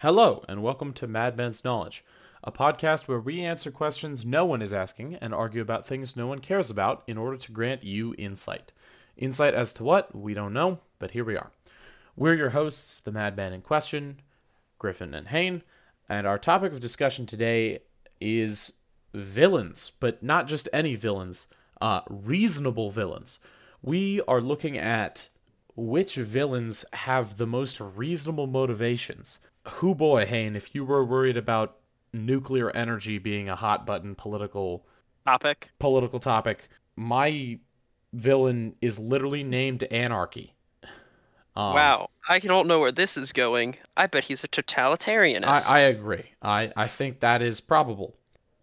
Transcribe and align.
Hello, 0.00 0.44
and 0.46 0.62
welcome 0.62 0.92
to 0.92 1.06
Madman's 1.06 1.64
Knowledge, 1.64 2.04
a 2.44 2.52
podcast 2.52 3.08
where 3.08 3.18
we 3.18 3.40
answer 3.40 3.70
questions 3.70 4.26
no 4.26 4.44
one 4.44 4.60
is 4.60 4.70
asking 4.70 5.14
and 5.14 5.32
argue 5.32 5.62
about 5.62 5.86
things 5.86 6.14
no 6.14 6.26
one 6.26 6.40
cares 6.40 6.68
about 6.68 7.02
in 7.06 7.16
order 7.16 7.38
to 7.38 7.50
grant 7.50 7.82
you 7.82 8.14
insight. 8.18 8.72
Insight 9.16 9.54
as 9.54 9.72
to 9.72 9.84
what? 9.84 10.14
We 10.14 10.34
don't 10.34 10.52
know, 10.52 10.80
but 10.98 11.12
here 11.12 11.24
we 11.24 11.34
are. 11.34 11.50
We're 12.14 12.34
your 12.34 12.50
hosts, 12.50 13.00
the 13.00 13.10
Madman 13.10 13.54
in 13.54 13.62
question, 13.62 14.20
Griffin 14.78 15.14
and 15.14 15.28
Hain, 15.28 15.62
and 16.10 16.26
our 16.26 16.38
topic 16.38 16.72
of 16.72 16.80
discussion 16.80 17.24
today 17.24 17.78
is 18.20 18.74
villains, 19.14 19.92
but 19.98 20.22
not 20.22 20.46
just 20.46 20.68
any 20.74 20.94
villains, 20.94 21.46
uh, 21.80 22.02
reasonable 22.10 22.90
villains. 22.90 23.38
We 23.80 24.20
are 24.28 24.42
looking 24.42 24.76
at 24.76 25.30
which 25.74 26.16
villains 26.16 26.84
have 26.92 27.38
the 27.38 27.46
most 27.46 27.80
reasonable 27.80 28.46
motivations. 28.46 29.38
Who 29.74 29.94
boy, 29.94 30.26
Hain, 30.26 30.56
if 30.56 30.74
you 30.74 30.84
were 30.84 31.04
worried 31.04 31.36
about 31.36 31.76
nuclear 32.12 32.70
energy 32.70 33.18
being 33.18 33.48
a 33.48 33.56
hot 33.56 33.86
button 33.86 34.14
political 34.14 34.86
topic. 35.24 35.70
political 35.78 36.20
topic, 36.20 36.68
my 36.96 37.58
villain 38.12 38.74
is 38.80 38.98
literally 38.98 39.44
named 39.44 39.84
Anarchy. 39.84 40.54
Um, 41.54 41.74
wow, 41.74 42.10
I 42.28 42.38
don't 42.38 42.66
know 42.66 42.80
where 42.80 42.92
this 42.92 43.16
is 43.16 43.32
going. 43.32 43.76
I 43.96 44.06
bet 44.06 44.24
he's 44.24 44.44
a 44.44 44.48
totalitarianist. 44.48 45.46
I, 45.46 45.78
I 45.78 45.80
agree. 45.80 46.24
I, 46.42 46.70
I 46.76 46.86
think 46.86 47.20
that 47.20 47.40
is 47.40 47.60
probable. 47.60 48.14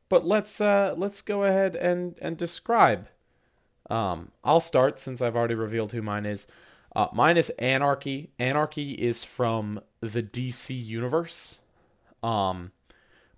But 0.09 0.27
let's 0.27 0.61
uh 0.61 0.93
let's 0.95 1.21
go 1.21 1.43
ahead 1.43 1.75
and 1.75 2.15
and 2.21 2.37
describe. 2.37 3.07
Um, 3.89 4.31
I'll 4.43 4.59
start 4.59 4.99
since 4.99 5.21
I've 5.21 5.35
already 5.35 5.55
revealed 5.55 5.91
who 5.91 6.03
mine 6.03 6.25
is. 6.27 6.45
Uh, 6.95 7.07
mine 7.13 7.37
is 7.37 7.49
Anarchy. 7.51 8.29
Anarchy 8.39 8.93
is 8.93 9.23
from 9.23 9.81
the 9.99 10.21
DC 10.21 10.69
universe. 10.85 11.59
Um, 12.21 12.71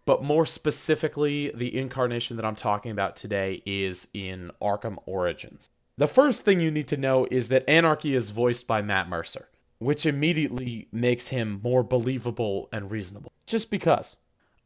but 0.06 0.24
more 0.24 0.46
specifically, 0.46 1.52
the 1.56 1.76
incarnation 1.78 2.36
that 2.38 2.46
I'm 2.46 2.56
talking 2.56 2.92
about 2.92 3.16
today 3.16 3.64
is 3.66 4.08
in 4.14 4.52
Arkham 4.62 4.98
Origins. 5.06 5.70
The 5.98 6.08
first 6.08 6.42
thing 6.42 6.60
you 6.60 6.70
need 6.70 6.88
to 6.90 6.98
know 6.98 7.28
is 7.32 7.48
that 7.48 7.68
Anarchy 7.68 8.16
is 8.16 8.30
voiced 8.30 8.68
by 8.68 8.82
Matt 8.82 9.08
Mercer, 9.08 9.48
which 9.80 10.06
immediately 10.06 10.88
makes 10.92 11.30
him 11.30 11.62
more 11.64 11.84
believable 11.84 12.70
and 12.72 12.92
reasonable. 12.92 13.32
Just 13.46 13.72
because. 13.72 14.18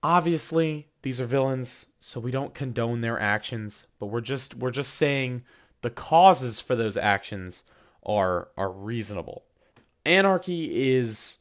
Obviously, 0.01 0.87
these 1.01 1.19
are 1.19 1.25
villains, 1.25 1.87
so 1.99 2.19
we 2.19 2.31
don't 2.31 2.53
condone 2.53 3.01
their 3.01 3.19
actions, 3.19 3.85
but 3.99 4.07
we're 4.07 4.21
just 4.21 4.55
we're 4.55 4.71
just 4.71 4.93
saying 4.93 5.43
the 5.81 5.89
causes 5.89 6.59
for 6.61 6.75
those 6.75 6.95
actions 6.95 7.63
are 8.05 8.49
are 8.57 8.71
reasonable. 8.71 9.43
Anarchy 10.05 10.95
is 10.95 11.37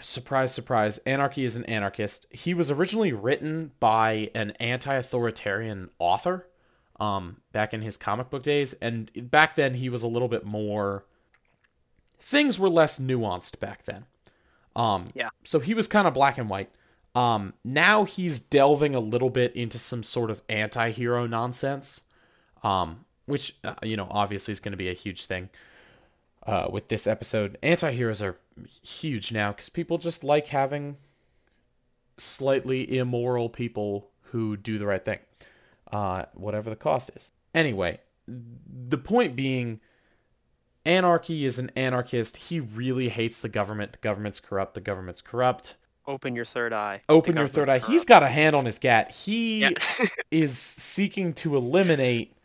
surprise 0.00 0.52
surprise, 0.52 0.98
Anarchy 1.06 1.44
is 1.44 1.56
an 1.56 1.64
anarchist. 1.66 2.26
He 2.30 2.52
was 2.54 2.70
originally 2.70 3.12
written 3.12 3.72
by 3.78 4.30
an 4.34 4.50
anti-authoritarian 4.52 5.90
author 5.98 6.46
um 7.00 7.38
back 7.50 7.74
in 7.74 7.82
his 7.82 7.96
comic 7.96 8.30
book 8.30 8.42
days 8.44 8.72
and 8.74 9.10
back 9.28 9.56
then 9.56 9.74
he 9.74 9.88
was 9.88 10.04
a 10.04 10.06
little 10.06 10.28
bit 10.28 10.44
more 10.44 11.04
things 12.20 12.56
were 12.56 12.68
less 12.68 13.00
nuanced 13.00 13.58
back 13.58 13.84
then. 13.84 14.04
Um 14.76 15.08
Yeah. 15.14 15.30
so 15.42 15.58
he 15.58 15.74
was 15.74 15.88
kind 15.88 16.06
of 16.06 16.14
black 16.14 16.38
and 16.38 16.48
white. 16.48 16.70
Um 17.14 17.54
now 17.64 18.04
he's 18.04 18.38
delving 18.40 18.94
a 18.94 19.00
little 19.00 19.30
bit 19.30 19.54
into 19.56 19.78
some 19.78 20.02
sort 20.04 20.30
of 20.30 20.42
anti-hero 20.48 21.26
nonsense. 21.26 22.02
Um 22.62 23.03
which 23.26 23.56
uh, 23.64 23.74
you 23.82 23.96
know 23.96 24.06
obviously 24.10 24.52
is 24.52 24.60
going 24.60 24.72
to 24.72 24.78
be 24.78 24.88
a 24.88 24.94
huge 24.94 25.26
thing 25.26 25.50
uh, 26.46 26.68
with 26.70 26.88
this 26.88 27.06
episode. 27.06 27.58
Anti-heroes 27.62 28.22
are 28.22 28.36
huge 28.82 29.32
now 29.32 29.52
because 29.52 29.68
people 29.68 29.98
just 29.98 30.24
like 30.24 30.48
having 30.48 30.96
slightly 32.16 32.96
immoral 32.96 33.48
people 33.48 34.10
who 34.30 34.56
do 34.56 34.78
the 34.78 34.86
right 34.86 35.04
thing, 35.04 35.18
uh, 35.92 36.24
whatever 36.34 36.70
the 36.70 36.76
cost 36.76 37.10
is. 37.14 37.30
Anyway, 37.54 38.00
the 38.26 38.98
point 38.98 39.36
being, 39.36 39.80
Anarchy 40.84 41.46
is 41.46 41.58
an 41.58 41.70
anarchist. 41.76 42.36
He 42.36 42.60
really 42.60 43.08
hates 43.08 43.40
the 43.40 43.48
government. 43.48 43.92
The 43.92 43.98
government's 43.98 44.40
corrupt. 44.40 44.74
The 44.74 44.80
government's 44.80 45.22
corrupt. 45.22 45.76
Open 46.06 46.36
your 46.36 46.44
third 46.44 46.72
eye. 46.72 47.00
Open 47.08 47.36
your 47.36 47.48
third 47.48 47.68
eye. 47.68 47.78
government's 47.78 48.02
He's 48.02 48.04
got 48.04 48.22
a 48.22 48.28
hand 48.28 48.54
on 48.54 48.66
his 48.66 48.78
gat. 48.78 49.10
He. 49.10 49.60
Yeah. 49.60 49.70
is 50.30 50.58
seeking 50.58 51.32
to 51.34 51.56
eliminate 51.56 52.36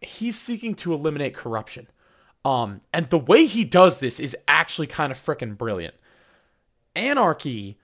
he's 0.00 0.38
seeking 0.38 0.74
to 0.76 0.92
eliminate 0.92 1.34
corruption. 1.34 1.88
Um 2.44 2.80
and 2.92 3.10
the 3.10 3.18
way 3.18 3.46
he 3.46 3.64
does 3.64 3.98
this 3.98 4.20
is 4.20 4.36
actually 4.46 4.86
kind 4.86 5.10
of 5.12 5.18
freaking 5.18 5.56
brilliant. 5.56 5.94
Anarchy 6.94 7.78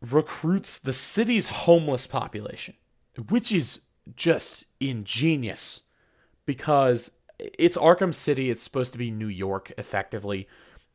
recruits 0.00 0.78
the 0.78 0.92
city's 0.92 1.48
homeless 1.48 2.06
population, 2.06 2.74
which 3.28 3.52
is 3.52 3.82
just 4.16 4.64
ingenious 4.80 5.82
because 6.46 7.10
it's 7.38 7.76
Arkham 7.76 8.14
City, 8.14 8.50
it's 8.50 8.62
supposed 8.62 8.92
to 8.92 8.98
be 8.98 9.10
New 9.10 9.28
York 9.28 9.72
effectively. 9.78 10.48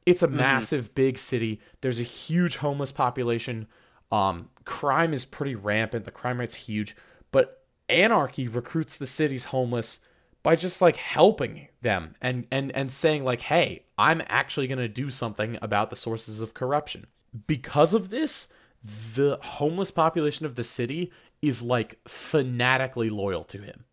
It's 0.06 0.22
a 0.22 0.28
massive 0.28 0.94
big 0.94 1.18
city. 1.18 1.59
There's 1.81 2.00
a 2.00 2.03
huge 2.03 2.57
homeless 2.57 2.91
population. 2.91 3.68
Um 4.12 4.50
crime 4.66 5.13
is 5.13 5.25
pretty 5.25 5.56
rampant. 5.56 6.06
The 6.06 6.12
crime 6.12 6.40
rate's 6.40 6.56
huge, 6.56 6.95
but 7.31 7.63
anarchy 7.88 8.47
recruits 8.47 8.97
the 8.97 9.07
city's 9.07 9.45
homeless 9.45 10.00
by 10.45 10.56
just 10.56 10.79
like 10.79 10.95
helping 10.95 11.67
them 11.81 12.16
and 12.22 12.45
and 12.51 12.72
and 12.73 12.91
saying 12.91 13.23
like 13.23 13.41
hey 13.41 13.83
i'm 13.97 14.22
actually 14.28 14.67
going 14.67 14.78
to 14.78 14.88
do 14.88 15.09
something 15.09 15.57
about 15.59 15.89
the 15.89 15.95
sources 15.95 16.39
of 16.39 16.53
corruption. 16.53 17.07
Because 17.47 17.95
of 17.95 18.09
this 18.11 18.47
the 18.83 19.39
homeless 19.41 19.89
population 19.89 20.45
of 20.45 20.53
the 20.53 20.63
city 20.63 21.11
is 21.41 21.63
like 21.63 22.00
fanatically 22.07 23.09
loyal 23.09 23.44
to 23.45 23.57
him. 23.57 23.85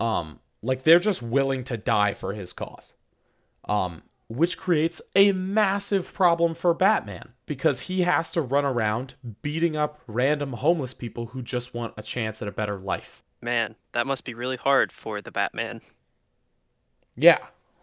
Um 0.00 0.40
like 0.62 0.82
they're 0.82 0.98
just 0.98 1.22
willing 1.22 1.62
to 1.64 1.76
die 1.76 2.12
for 2.12 2.34
his 2.34 2.52
cause. 2.52 2.94
Um 3.66 4.02
which 4.26 4.58
creates 4.58 5.00
a 5.14 5.30
massive 5.30 6.12
problem 6.12 6.52
for 6.54 6.74
Batman 6.74 7.34
because 7.46 7.82
he 7.82 8.00
has 8.00 8.32
to 8.32 8.42
run 8.42 8.64
around 8.64 9.14
beating 9.42 9.76
up 9.76 10.00
random 10.08 10.54
homeless 10.54 10.92
people 10.92 11.26
who 11.26 11.40
just 11.40 11.72
want 11.72 11.94
a 11.96 12.02
chance 12.02 12.42
at 12.42 12.48
a 12.48 12.52
better 12.52 12.80
life. 12.80 13.22
Man, 13.46 13.76
that 13.92 14.08
must 14.08 14.24
be 14.24 14.34
really 14.34 14.56
hard 14.56 14.90
for 14.90 15.22
the 15.22 15.30
Batman. 15.30 15.80
Yeah. 17.14 17.38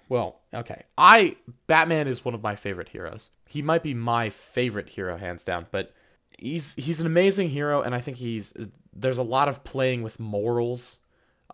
Well, 0.10 0.42
okay. 0.54 0.84
I 0.98 1.38
Batman 1.68 2.10
is 2.10 2.26
one 2.26 2.34
of 2.34 2.44
my 2.44 2.58
favorite 2.58 2.90
heroes. 2.90 3.30
He 3.48 3.62
might 3.62 3.82
be 3.82 3.94
my 3.94 4.30
favorite 4.30 4.90
hero 4.90 5.16
hands 5.16 5.46
down, 5.46 5.68
but 5.72 5.94
he's 6.38 6.74
he's 6.74 7.00
an 7.00 7.08
amazing 7.08 7.52
hero 7.52 7.82
and 7.82 7.96
I 7.96 8.02
think 8.02 8.18
he's 8.18 8.52
there's 8.92 9.18
a 9.18 9.24
lot 9.24 9.48
of 9.48 9.64
playing 9.64 10.04
with 10.04 10.20
morals 10.20 11.00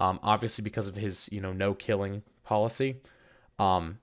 um 0.02 0.20
obviously 0.24 0.64
because 0.64 0.88
of 0.88 0.96
his, 0.96 1.30
you 1.32 1.40
know, 1.40 1.54
no 1.54 1.76
killing 1.76 2.24
policy. 2.44 2.96
Um 3.60 4.00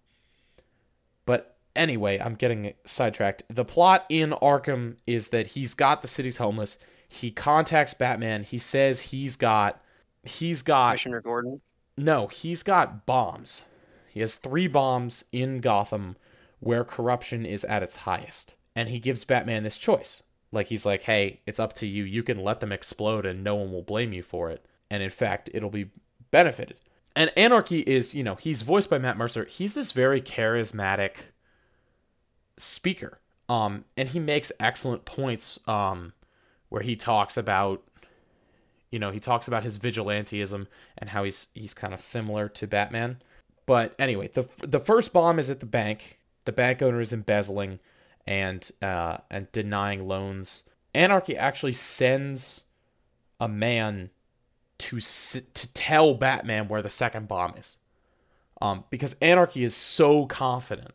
but 1.24 1.56
anyway, 1.74 2.20
I'm 2.20 2.36
getting 2.36 2.74
sidetracked. 2.84 3.42
The 3.50 3.64
plot 3.64 4.06
in 4.08 4.30
Arkham 4.30 4.98
is 5.04 5.30
that 5.30 5.48
he's 5.48 5.74
got 5.74 6.00
the 6.00 6.08
city's 6.08 6.36
homeless. 6.36 6.78
He 7.08 7.32
contacts 7.32 7.92
Batman. 7.92 8.44
He 8.44 8.60
says 8.60 9.00
he's 9.00 9.34
got 9.34 9.82
he's 10.28 10.62
got 10.62 10.91
Commissioner 10.91 11.20
Gordon. 11.20 11.60
no, 11.97 12.26
he's 12.26 12.62
got 12.62 13.06
bombs. 13.06 13.62
He 14.09 14.20
has 14.20 14.34
three 14.34 14.66
bombs 14.66 15.25
in 15.32 15.60
Gotham 15.60 16.16
where 16.60 16.84
corruption 16.84 17.44
is 17.44 17.64
at 17.64 17.82
its 17.82 17.97
highest. 17.97 18.54
And 18.75 18.88
he 18.88 18.98
gives 18.98 19.25
Batman 19.25 19.62
this 19.62 19.78
choice. 19.78 20.22
Like, 20.53 20.69
he's 20.69 20.86
like, 20.86 21.03
hey, 21.03 21.41
it's 21.47 21.60
up 21.60 21.72
to 21.75 21.86
you. 21.86 22.04
You 22.04 22.22
can 22.22 22.42
let 22.42 22.60
them 22.60 22.72
explode 22.72 23.26
and 23.26 23.44
no 23.44 23.56
one 23.56 23.72
will 23.72 23.82
blame 23.82 24.12
you 24.12 24.22
for 24.22 24.50
it. 24.50 24.65
And 24.91 25.03
in 25.03 25.10
fact, 25.10 25.50
it'll 25.53 25.70
be 25.70 25.91
benefited. 26.31 26.78
And 27.15 27.31
Anarchy 27.36 27.81
is, 27.81 28.15
you 28.15 28.22
know, 28.22 28.34
he's 28.34 28.62
voiced 28.62 28.91
by 28.91 28.98
Matt 28.98 29.16
Mercer. 29.16 29.44
He's 29.44 29.75
this 29.75 29.92
very 29.92 30.20
charismatic 30.20 31.16
speaker. 32.56 33.20
Um, 33.48 33.84
and 33.97 34.10
he 34.10 34.19
makes 34.19 34.53
excellent 34.60 35.04
points 35.04 35.59
um, 35.66 36.12
where 36.68 36.83
he 36.83 36.97
talks 36.97 37.36
about 37.36 37.83
you 38.91 38.98
know, 38.98 39.10
he 39.10 39.21
talks 39.21 39.48
about 39.48 39.65
his 39.65 39.78
vigilantism 39.78 40.66
and 40.97 41.10
how 41.10 41.24
he's 41.24 41.48
he's 41.54 41.74
kind 41.74 41.92
of 41.92 42.00
similar 42.00 42.48
to 42.50 42.66
Batman. 42.66 43.18
But 43.66 43.94
anyway, 43.98 44.28
the 44.28 44.48
the 44.59 44.80
first 44.80 45.12
bomb 45.12 45.38
is 45.38 45.50
at 45.50 45.60
the 45.60 45.66
bank. 45.66 46.18
The 46.44 46.53
bank 46.53 46.80
owner 46.80 47.00
is 47.00 47.12
embezzling 47.12 47.80
and 48.27 48.71
uh, 48.80 49.18
and 49.30 49.50
denying 49.53 50.06
loans. 50.06 50.65
Anarchy 50.94 51.36
actually 51.36 51.72
sends 51.72 52.62
a 53.41 53.48
man 53.48 54.10
to 54.78 55.00
to 55.00 55.72
tell 55.72 56.15
Batman 56.15 56.68
where 56.68 56.83
the 56.83 56.91
second 56.91 57.28
bomb 57.28 57.54
is, 57.56 57.77
um, 58.60 58.84
because 58.91 59.16
Anarchy 59.21 59.65
is 59.65 59.74
so 59.74 60.27
confident 60.27 60.94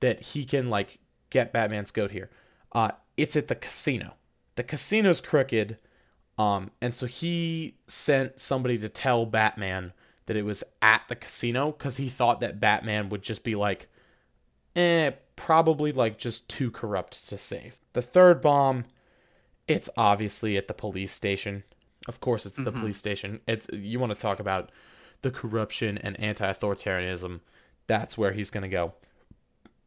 that 0.00 0.20
he 0.20 0.44
can 0.44 0.68
like 0.68 0.98
get 1.30 1.52
Batman's 1.52 1.90
goat 1.90 2.10
here. 2.10 2.30
Uh, 2.72 2.90
it's 3.16 3.34
at 3.34 3.48
the 3.48 3.54
casino. 3.54 4.14
The 4.56 4.62
casino's 4.62 5.20
crooked 5.20 5.78
um, 6.38 6.70
and 6.80 6.94
so 6.94 7.06
he 7.06 7.74
sent 7.88 8.40
somebody 8.40 8.78
to 8.78 8.88
tell 8.88 9.26
Batman 9.26 9.92
that 10.26 10.36
it 10.36 10.44
was 10.44 10.62
at 10.80 11.02
the 11.08 11.16
casino 11.16 11.72
because 11.72 11.96
he 11.96 12.08
thought 12.08 12.40
that 12.40 12.60
Batman 12.60 13.08
would 13.08 13.22
just 13.22 13.42
be 13.42 13.56
like, 13.56 13.88
eh, 14.76 15.10
probably 15.34 15.90
like 15.90 16.18
just 16.18 16.48
too 16.48 16.70
corrupt 16.70 17.28
to 17.28 17.36
save. 17.36 17.78
The 17.92 18.02
third 18.02 18.40
bomb, 18.40 18.84
it's 19.66 19.90
obviously 19.96 20.56
at 20.56 20.68
the 20.68 20.74
police 20.74 21.12
station. 21.12 21.64
Of 22.06 22.20
course, 22.20 22.46
it's 22.46 22.56
the 22.56 22.72
police 22.72 22.96
station. 22.96 23.40
It's 23.46 23.66
you 23.72 23.98
want 23.98 24.12
to 24.12 24.18
talk 24.18 24.38
about 24.38 24.70
the 25.22 25.30
corruption 25.30 25.98
and 25.98 26.18
anti-authoritarianism. 26.20 27.40
That's 27.86 28.16
where 28.16 28.32
he's 28.32 28.50
gonna 28.50 28.68
go. 28.68 28.94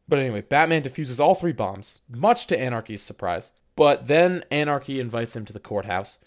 But 0.06 0.18
anyway, 0.18 0.42
Batman 0.42 0.82
defuses 0.82 1.18
all 1.18 1.34
three 1.34 1.52
bombs, 1.52 2.00
much 2.08 2.46
to 2.48 2.60
Anarchy's 2.60 3.02
surprise. 3.02 3.52
But 3.74 4.06
then 4.06 4.44
Anarchy 4.50 5.00
invites 5.00 5.34
him 5.34 5.44
to 5.46 5.52
the 5.52 5.58
courthouse, 5.58 6.18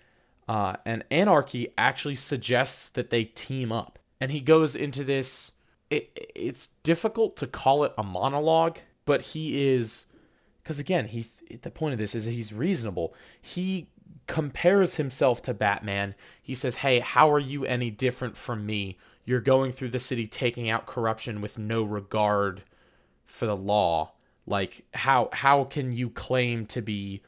uh, 0.47 0.75
and 0.85 1.03
Anarchy 1.09 1.73
actually 1.77 2.15
suggests 2.15 2.89
that 2.89 3.09
they 3.09 3.23
team 3.23 3.71
up. 3.71 3.99
And 4.21 4.31
he 4.31 4.39
goes 4.39 4.75
into 4.75 5.03
this. 5.03 5.51
It, 5.89 6.31
it's 6.35 6.69
difficult 6.83 7.35
to 7.37 7.47
call 7.47 7.83
it 7.83 7.93
a 7.97 8.03
monologue, 8.03 8.79
but 9.05 9.21
he 9.21 9.67
is, 9.67 10.05
because 10.63 10.79
again, 10.79 11.07
he's 11.07 11.33
the 11.61 11.69
point 11.69 11.93
of 11.93 11.99
this 11.99 12.15
is 12.15 12.25
he's 12.25 12.53
reasonable. 12.53 13.13
He 13.39 13.89
compares 14.27 14.95
himself 14.95 15.41
to 15.43 15.53
Batman. 15.53 16.15
He 16.41 16.55
says, 16.55 16.77
"Hey, 16.77 17.01
how 17.01 17.29
are 17.31 17.39
you 17.39 17.65
any 17.65 17.91
different 17.91 18.35
from 18.35 18.65
me? 18.65 18.97
You're 19.25 19.41
going 19.41 19.71
through 19.73 19.89
the 19.89 19.99
city 19.99 20.27
taking 20.27 20.69
out 20.69 20.87
corruption 20.87 21.41
with 21.41 21.59
no 21.59 21.83
regard 21.83 22.63
for 23.25 23.45
the 23.45 23.55
law. 23.55 24.13
Like 24.47 24.85
how 24.93 25.29
how 25.33 25.65
can 25.65 25.91
you 25.91 26.09
claim 26.09 26.65
to 26.67 26.81
be 26.81 27.21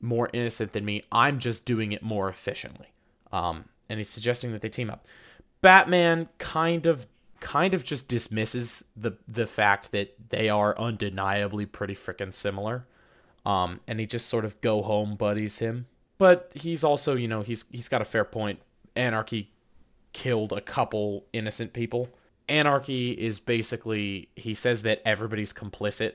more 0.00 0.30
innocent 0.32 0.72
than 0.72 0.84
me? 0.84 1.02
I'm 1.10 1.38
just 1.38 1.64
doing 1.64 1.92
it 1.92 2.02
more 2.02 2.28
efficiently." 2.28 2.88
Um, 3.32 3.66
and 3.88 3.98
he's 3.98 4.10
suggesting 4.10 4.52
that 4.52 4.62
they 4.62 4.68
team 4.68 4.90
up. 4.90 5.06
Batman 5.60 6.28
kind 6.38 6.86
of 6.86 7.06
kind 7.40 7.74
of 7.74 7.84
just 7.84 8.08
dismisses 8.08 8.84
the 8.96 9.12
the 9.28 9.46
fact 9.46 9.92
that 9.92 10.14
they 10.30 10.48
are 10.48 10.78
undeniably 10.78 11.66
pretty 11.66 11.94
freaking 11.94 12.32
similar. 12.32 12.86
Um, 13.44 13.80
and 13.86 14.00
he 14.00 14.06
just 14.06 14.26
sort 14.26 14.44
of 14.44 14.60
go 14.60 14.82
home 14.82 15.14
buddies 15.14 15.58
him. 15.58 15.86
But 16.18 16.50
he's 16.54 16.82
also, 16.82 17.14
you 17.14 17.28
know, 17.28 17.42
he's 17.42 17.64
he's 17.70 17.88
got 17.88 18.02
a 18.02 18.04
fair 18.06 18.24
point. 18.24 18.60
Anarchy 18.96 19.52
killed 20.12 20.52
a 20.52 20.60
couple 20.60 21.26
innocent 21.32 21.72
people. 21.72 22.08
Anarchy 22.48 23.12
is 23.12 23.38
basically 23.38 24.30
he 24.34 24.54
says 24.54 24.82
that 24.82 25.02
everybody's 25.04 25.52
complicit. 25.52 26.14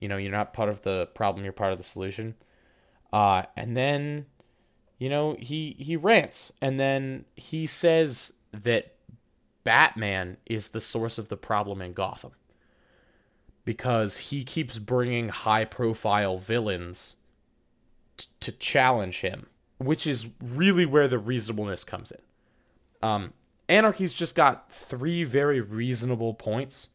You 0.00 0.08
know, 0.08 0.16
you're 0.16 0.32
not 0.32 0.52
part 0.52 0.68
of 0.68 0.82
the 0.82 1.06
problem, 1.14 1.44
you're 1.44 1.52
part 1.52 1.72
of 1.72 1.78
the 1.78 1.84
solution. 1.84 2.34
Uh, 3.12 3.44
and 3.56 3.76
then, 3.76 4.26
you 4.98 5.08
know, 5.08 5.36
he 5.38 5.76
he 5.78 5.96
rants 5.96 6.52
and 6.60 6.78
then 6.78 7.24
he 7.34 7.66
says 7.66 8.32
that 8.52 8.94
Batman 9.64 10.36
is 10.46 10.68
the 10.68 10.80
source 10.80 11.18
of 11.18 11.28
the 11.28 11.36
problem 11.36 11.80
in 11.82 11.92
Gotham. 11.92 12.32
Because 13.64 14.16
he 14.18 14.44
keeps 14.44 14.78
bringing 14.78 15.28
high 15.30 15.64
profile 15.64 16.38
villains 16.38 17.16
t- 18.16 18.26
to 18.38 18.52
challenge 18.52 19.22
him, 19.22 19.46
which 19.78 20.06
is 20.06 20.28
really 20.40 20.86
where 20.86 21.08
the 21.08 21.18
reasonableness 21.18 21.82
comes 21.82 22.12
in. 22.12 22.20
Um, 23.02 23.32
Anarchy's 23.68 24.14
just 24.14 24.36
got 24.36 24.70
three 24.70 25.24
very 25.24 25.60
reasonable 25.60 26.34
points. 26.34 26.88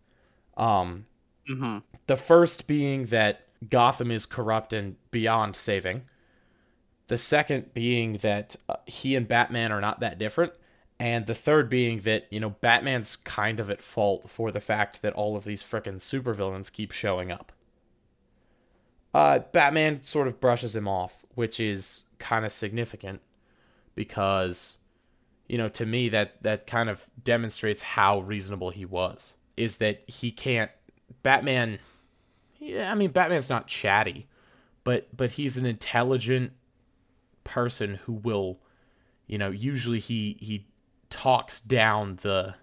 Um, 0.58 1.06
Mm-hmm. 1.50 1.80
the 2.08 2.16
first 2.16 2.68
being 2.68 3.08
that 3.08 3.48
Gotham 3.70 4.12
is 4.12 4.26
corrupt 4.26 4.74
and 4.74 4.96
beyond 5.12 5.56
saving. 5.56 6.04
The 7.08 7.18
second 7.18 7.74
being 7.74 8.18
that 8.18 8.56
uh, 8.70 8.78
he 8.86 9.16
and 9.16 9.28
Batman 9.28 9.72
are 9.72 9.82
not 9.82 10.00
that 10.00 10.18
different. 10.18 10.54
And 11.00 11.26
the 11.26 11.36
third 11.36 11.68
being 11.68 12.02
that, 12.02 12.28
you 12.30 12.40
know, 12.40 12.52
Batman's 12.62 13.16
kind 13.16 13.60
of 13.60 13.70
at 13.70 13.82
fault 13.82 14.30
for 14.30 14.52
the 14.52 14.62
fact 14.62 15.02
that 15.02 15.14
all 15.14 15.36
of 15.36 15.46
these 15.46 15.64
frickin' 15.64 15.96
supervillains 15.96 16.72
keep 16.72 16.92
showing 16.92 17.32
up. 17.32 17.52
Uh, 19.14 19.40
Batman 19.40 20.04
sort 20.04 20.28
of 20.28 20.40
brushes 20.40 20.76
him 20.76 20.88
off, 20.88 21.26
which 21.36 21.60
is 21.60 22.04
kind 22.20 22.46
of 22.46 22.52
significant 22.52 23.22
because, 23.96 24.78
you 25.50 25.58
know, 25.58 25.70
to 25.70 25.86
me 25.86 26.08
that 26.10 26.42
that 26.44 26.66
kind 26.68 26.90
of 26.90 27.10
demonstrates 27.22 27.82
how 27.82 28.20
reasonable 28.20 28.70
he 28.70 28.86
was. 28.86 29.34
Is 29.58 29.78
that 29.78 30.04
he 30.08 30.32
can't 30.32 30.72
Batman 31.24 31.80
yeah, 32.62 32.92
I 32.92 32.96
mean 32.96 33.10
Batman's 33.12 33.50
not 33.50 33.68
chatty, 33.68 34.28
but 34.84 35.18
but 35.18 35.32
he's 35.32 35.58
an 35.58 35.66
intelligent 35.66 36.54
person 37.44 37.96
who 38.06 38.14
will, 38.14 38.60
you 39.26 39.40
know, 39.40 39.50
usually 39.50 40.00
he 40.00 40.38
he 40.40 40.68
talks 41.10 41.60
down 41.60 42.20
the 42.22 42.54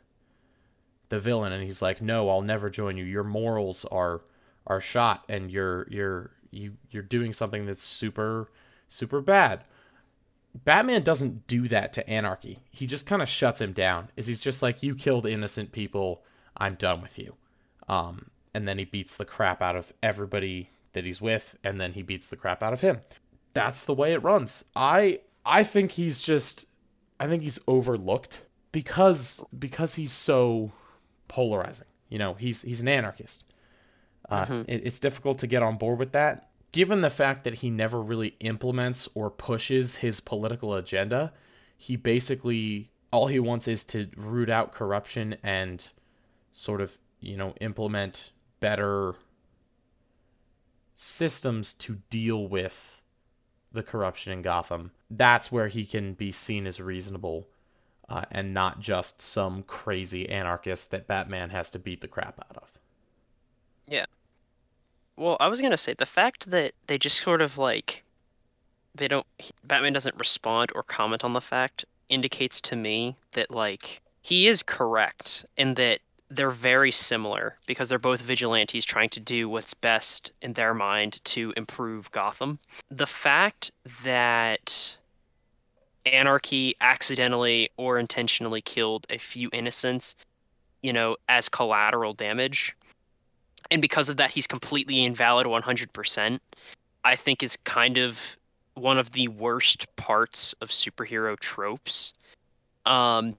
the 1.08 1.18
villain 1.18 1.52
and 1.52 1.64
he's 1.64 1.82
like, 1.82 2.00
"No, 2.00 2.30
I'll 2.30 2.42
never 2.42 2.70
join 2.70 2.96
you. 2.96 3.04
Your 3.04 3.24
morals 3.24 3.84
are 3.86 4.22
are 4.68 4.80
shot 4.80 5.24
and 5.28 5.50
you're 5.50 5.88
you're 5.90 6.30
you 6.52 6.76
you're 6.90 7.02
doing 7.02 7.32
something 7.32 7.66
that's 7.66 7.82
super 7.82 8.50
super 8.88 9.20
bad." 9.20 9.64
Batman 10.54 11.02
doesn't 11.02 11.48
do 11.48 11.66
that 11.68 11.92
to 11.94 12.08
Anarchy. 12.08 12.60
He 12.70 12.86
just 12.86 13.04
kind 13.04 13.20
of 13.20 13.28
shuts 13.28 13.60
him 13.60 13.72
down. 13.72 14.10
Is 14.16 14.28
he's 14.28 14.40
just 14.40 14.62
like, 14.62 14.80
"You 14.80 14.94
killed 14.94 15.26
innocent 15.26 15.72
people. 15.72 16.22
I'm 16.56 16.76
done 16.76 17.02
with 17.02 17.18
you." 17.18 17.34
Um 17.88 18.30
and 18.54 18.66
then 18.66 18.78
he 18.78 18.84
beats 18.84 19.16
the 19.16 19.24
crap 19.24 19.62
out 19.62 19.76
of 19.76 19.92
everybody 20.02 20.70
that 20.92 21.04
he's 21.04 21.20
with 21.20 21.56
and 21.62 21.80
then 21.80 21.92
he 21.92 22.02
beats 22.02 22.28
the 22.28 22.36
crap 22.36 22.62
out 22.62 22.72
of 22.72 22.80
him. 22.80 23.00
That's 23.54 23.84
the 23.84 23.94
way 23.94 24.12
it 24.12 24.22
runs. 24.22 24.64
I 24.76 25.20
i 25.46 25.62
think 25.62 25.92
he's 25.92 26.20
just 26.20 26.66
i 27.18 27.26
think 27.26 27.42
he's 27.42 27.58
overlooked 27.66 28.42
because 28.70 29.42
because 29.56 29.94
he's 29.94 30.12
so 30.12 30.72
polarizing. 31.28 31.86
You 32.08 32.18
know 32.18 32.34
he's 32.34 32.62
he's 32.62 32.80
an 32.80 32.88
anarchist. 32.88 33.44
Uh, 34.28 34.64
it, 34.66 34.82
it's 34.84 34.98
difficult 34.98 35.38
to 35.38 35.46
get 35.46 35.62
on 35.62 35.78
board 35.78 35.98
with 35.98 36.12
that. 36.12 36.50
Given 36.70 37.00
the 37.00 37.08
fact 37.08 37.44
that 37.44 37.54
he 37.54 37.70
never 37.70 38.02
really 38.02 38.36
implements 38.40 39.08
or 39.14 39.30
pushes 39.30 39.96
his 39.96 40.20
political 40.20 40.74
agenda 40.74 41.32
he 41.78 41.94
basically 41.96 42.90
all 43.10 43.28
he 43.28 43.38
wants 43.38 43.68
is 43.68 43.84
to 43.84 44.08
root 44.16 44.50
out 44.50 44.72
corruption 44.72 45.36
and 45.42 45.88
sort 46.52 46.80
of 46.80 46.98
you 47.20 47.36
know 47.36 47.54
implement 47.60 48.32
better 48.60 49.14
systems 50.94 51.72
to 51.74 51.98
deal 52.10 52.46
with 52.46 53.00
the 53.72 53.82
corruption 53.82 54.32
in 54.32 54.42
Gotham. 54.42 54.90
That's 55.10 55.52
where 55.52 55.68
he 55.68 55.84
can 55.84 56.14
be 56.14 56.32
seen 56.32 56.66
as 56.66 56.80
reasonable 56.80 57.46
uh, 58.08 58.24
and 58.30 58.54
not 58.54 58.80
just 58.80 59.20
some 59.20 59.62
crazy 59.62 60.28
anarchist 60.28 60.90
that 60.90 61.06
Batman 61.06 61.50
has 61.50 61.70
to 61.70 61.78
beat 61.78 62.00
the 62.00 62.08
crap 62.08 62.40
out 62.40 62.56
of. 62.56 62.72
Yeah. 63.86 64.06
Well, 65.16 65.36
I 65.40 65.48
was 65.48 65.60
gonna 65.60 65.78
say 65.78 65.94
the 65.94 66.06
fact 66.06 66.50
that 66.50 66.72
they 66.86 66.98
just 66.98 67.22
sort 67.22 67.42
of 67.42 67.58
like 67.58 68.04
they 68.94 69.08
don't 69.08 69.26
Batman 69.64 69.92
doesn't 69.92 70.18
respond 70.18 70.72
or 70.74 70.82
comment 70.82 71.24
on 71.24 71.32
the 71.32 71.40
fact 71.40 71.84
indicates 72.08 72.60
to 72.62 72.76
me 72.76 73.16
that 73.32 73.50
like 73.50 74.00
he 74.22 74.46
is 74.46 74.62
correct 74.62 75.44
in 75.56 75.74
that 75.74 76.00
they're 76.30 76.50
very 76.50 76.92
similar 76.92 77.56
because 77.66 77.88
they're 77.88 77.98
both 77.98 78.20
vigilantes 78.20 78.84
trying 78.84 79.08
to 79.10 79.20
do 79.20 79.48
what's 79.48 79.74
best 79.74 80.32
in 80.42 80.52
their 80.52 80.74
mind 80.74 81.24
to 81.24 81.52
improve 81.56 82.10
Gotham. 82.10 82.58
The 82.90 83.06
fact 83.06 83.70
that 84.04 84.96
Anarchy 86.04 86.74
accidentally 86.80 87.70
or 87.76 87.98
intentionally 87.98 88.60
killed 88.60 89.06
a 89.10 89.18
few 89.18 89.48
innocents, 89.52 90.16
you 90.82 90.92
know, 90.92 91.16
as 91.28 91.48
collateral 91.48 92.12
damage, 92.12 92.76
and 93.70 93.82
because 93.82 94.08
of 94.08 94.18
that 94.18 94.30
he's 94.30 94.46
completely 94.46 95.04
invalid 95.04 95.46
100%, 95.46 96.40
I 97.04 97.16
think 97.16 97.42
is 97.42 97.56
kind 97.56 97.98
of 97.98 98.18
one 98.74 98.98
of 98.98 99.12
the 99.12 99.28
worst 99.28 99.86
parts 99.96 100.54
of 100.60 100.68
superhero 100.68 101.38
tropes. 101.38 102.12
Um, 102.86 103.36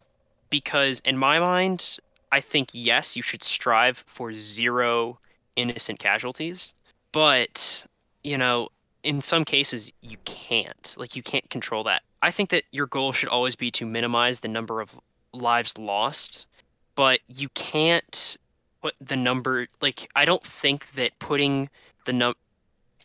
because 0.50 1.02
in 1.06 1.18
my 1.18 1.40
mind, 1.40 1.98
I 2.32 2.42
think 2.42 2.70
yes, 2.74 3.16
you 3.16 3.22
should 3.24 3.44
strive 3.44 4.04
for 4.08 4.32
zero 4.34 5.20
innocent 5.56 6.00
casualties, 6.00 6.74
but 7.12 7.86
you 8.24 8.38
know, 8.38 8.70
in 9.04 9.22
some 9.22 9.46
cases 9.46 9.92
you 10.02 10.18
can't. 10.26 10.96
Like 10.98 11.16
you 11.16 11.24
can't 11.24 11.50
control 11.50 11.86
that. 11.86 12.04
I 12.22 12.32
think 12.32 12.50
that 12.50 12.64
your 12.72 12.88
goal 12.88 13.14
should 13.14 13.30
always 13.30 13.56
be 13.56 13.72
to 13.72 13.86
minimize 13.86 14.40
the 14.40 14.48
number 14.48 14.82
of 14.82 14.94
lives 15.34 15.78
lost, 15.78 16.48
but 16.96 17.20
you 17.28 17.50
can't 17.50 18.38
put 18.82 18.96
the 19.02 19.16
number 19.16 19.68
like 19.82 20.10
I 20.16 20.26
don't 20.26 20.44
think 20.44 20.92
that 20.94 21.18
putting 21.20 21.70
the 22.06 22.14
num 22.14 22.34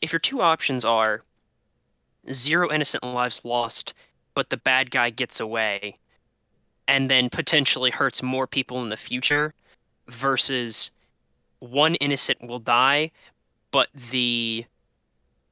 if 0.01 0.13
your 0.13 0.21
two 0.21 0.41
options 0.41 0.85
are 0.85 1.23
zero 2.31 2.71
innocent 2.71 3.05
lives 3.05 3.45
lost, 3.45 3.95
but 4.35 4.51
the 4.51 4.57
bad 4.57 4.91
guy 4.91 5.11
gets 5.11 5.41
away 5.41 5.97
and 6.89 7.11
then 7.11 7.31
potentially 7.31 7.91
hurts 7.91 8.23
more 8.23 8.47
people 8.47 8.83
in 8.83 8.89
the 8.91 8.97
future 8.97 9.55
versus 10.09 10.91
one 11.61 11.95
innocent 11.97 12.43
will 12.43 12.59
die, 12.61 13.11
but 13.73 13.89
the 14.11 14.65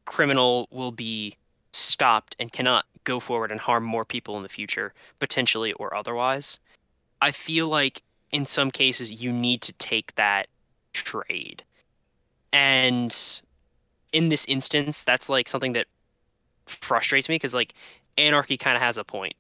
criminal 0.07 0.69
will 0.71 0.93
be 0.93 1.37
stopped 1.73 2.37
and 2.39 2.53
cannot 2.53 2.87
go 3.05 3.21
forward 3.21 3.51
and 3.51 3.61
harm 3.61 3.85
more 3.85 4.05
people 4.05 4.37
in 4.37 4.43
the 4.43 4.49
future, 4.49 4.95
potentially 5.21 5.73
or 5.75 5.95
otherwise. 5.95 6.59
I 7.21 7.33
feel 7.33 7.69
like 7.69 8.03
in 8.33 8.47
some 8.47 8.71
cases 8.71 9.23
you 9.23 9.33
need 9.33 9.63
to 9.63 9.73
take 9.75 10.15
that 10.17 10.49
trade 10.93 11.65
And 12.53 13.15
in 14.13 14.29
this 14.29 14.45
instance, 14.47 15.05
that's 15.05 15.29
like 15.29 15.49
something 15.49 15.75
that 15.75 15.87
frustrates 16.67 17.29
me 17.29 17.37
because 17.37 17.55
like 17.55 17.75
anarchy 18.19 18.57
kind 18.57 18.77
of 18.77 18.83
has 18.83 18.99
a 18.99 19.05
point. 19.05 19.35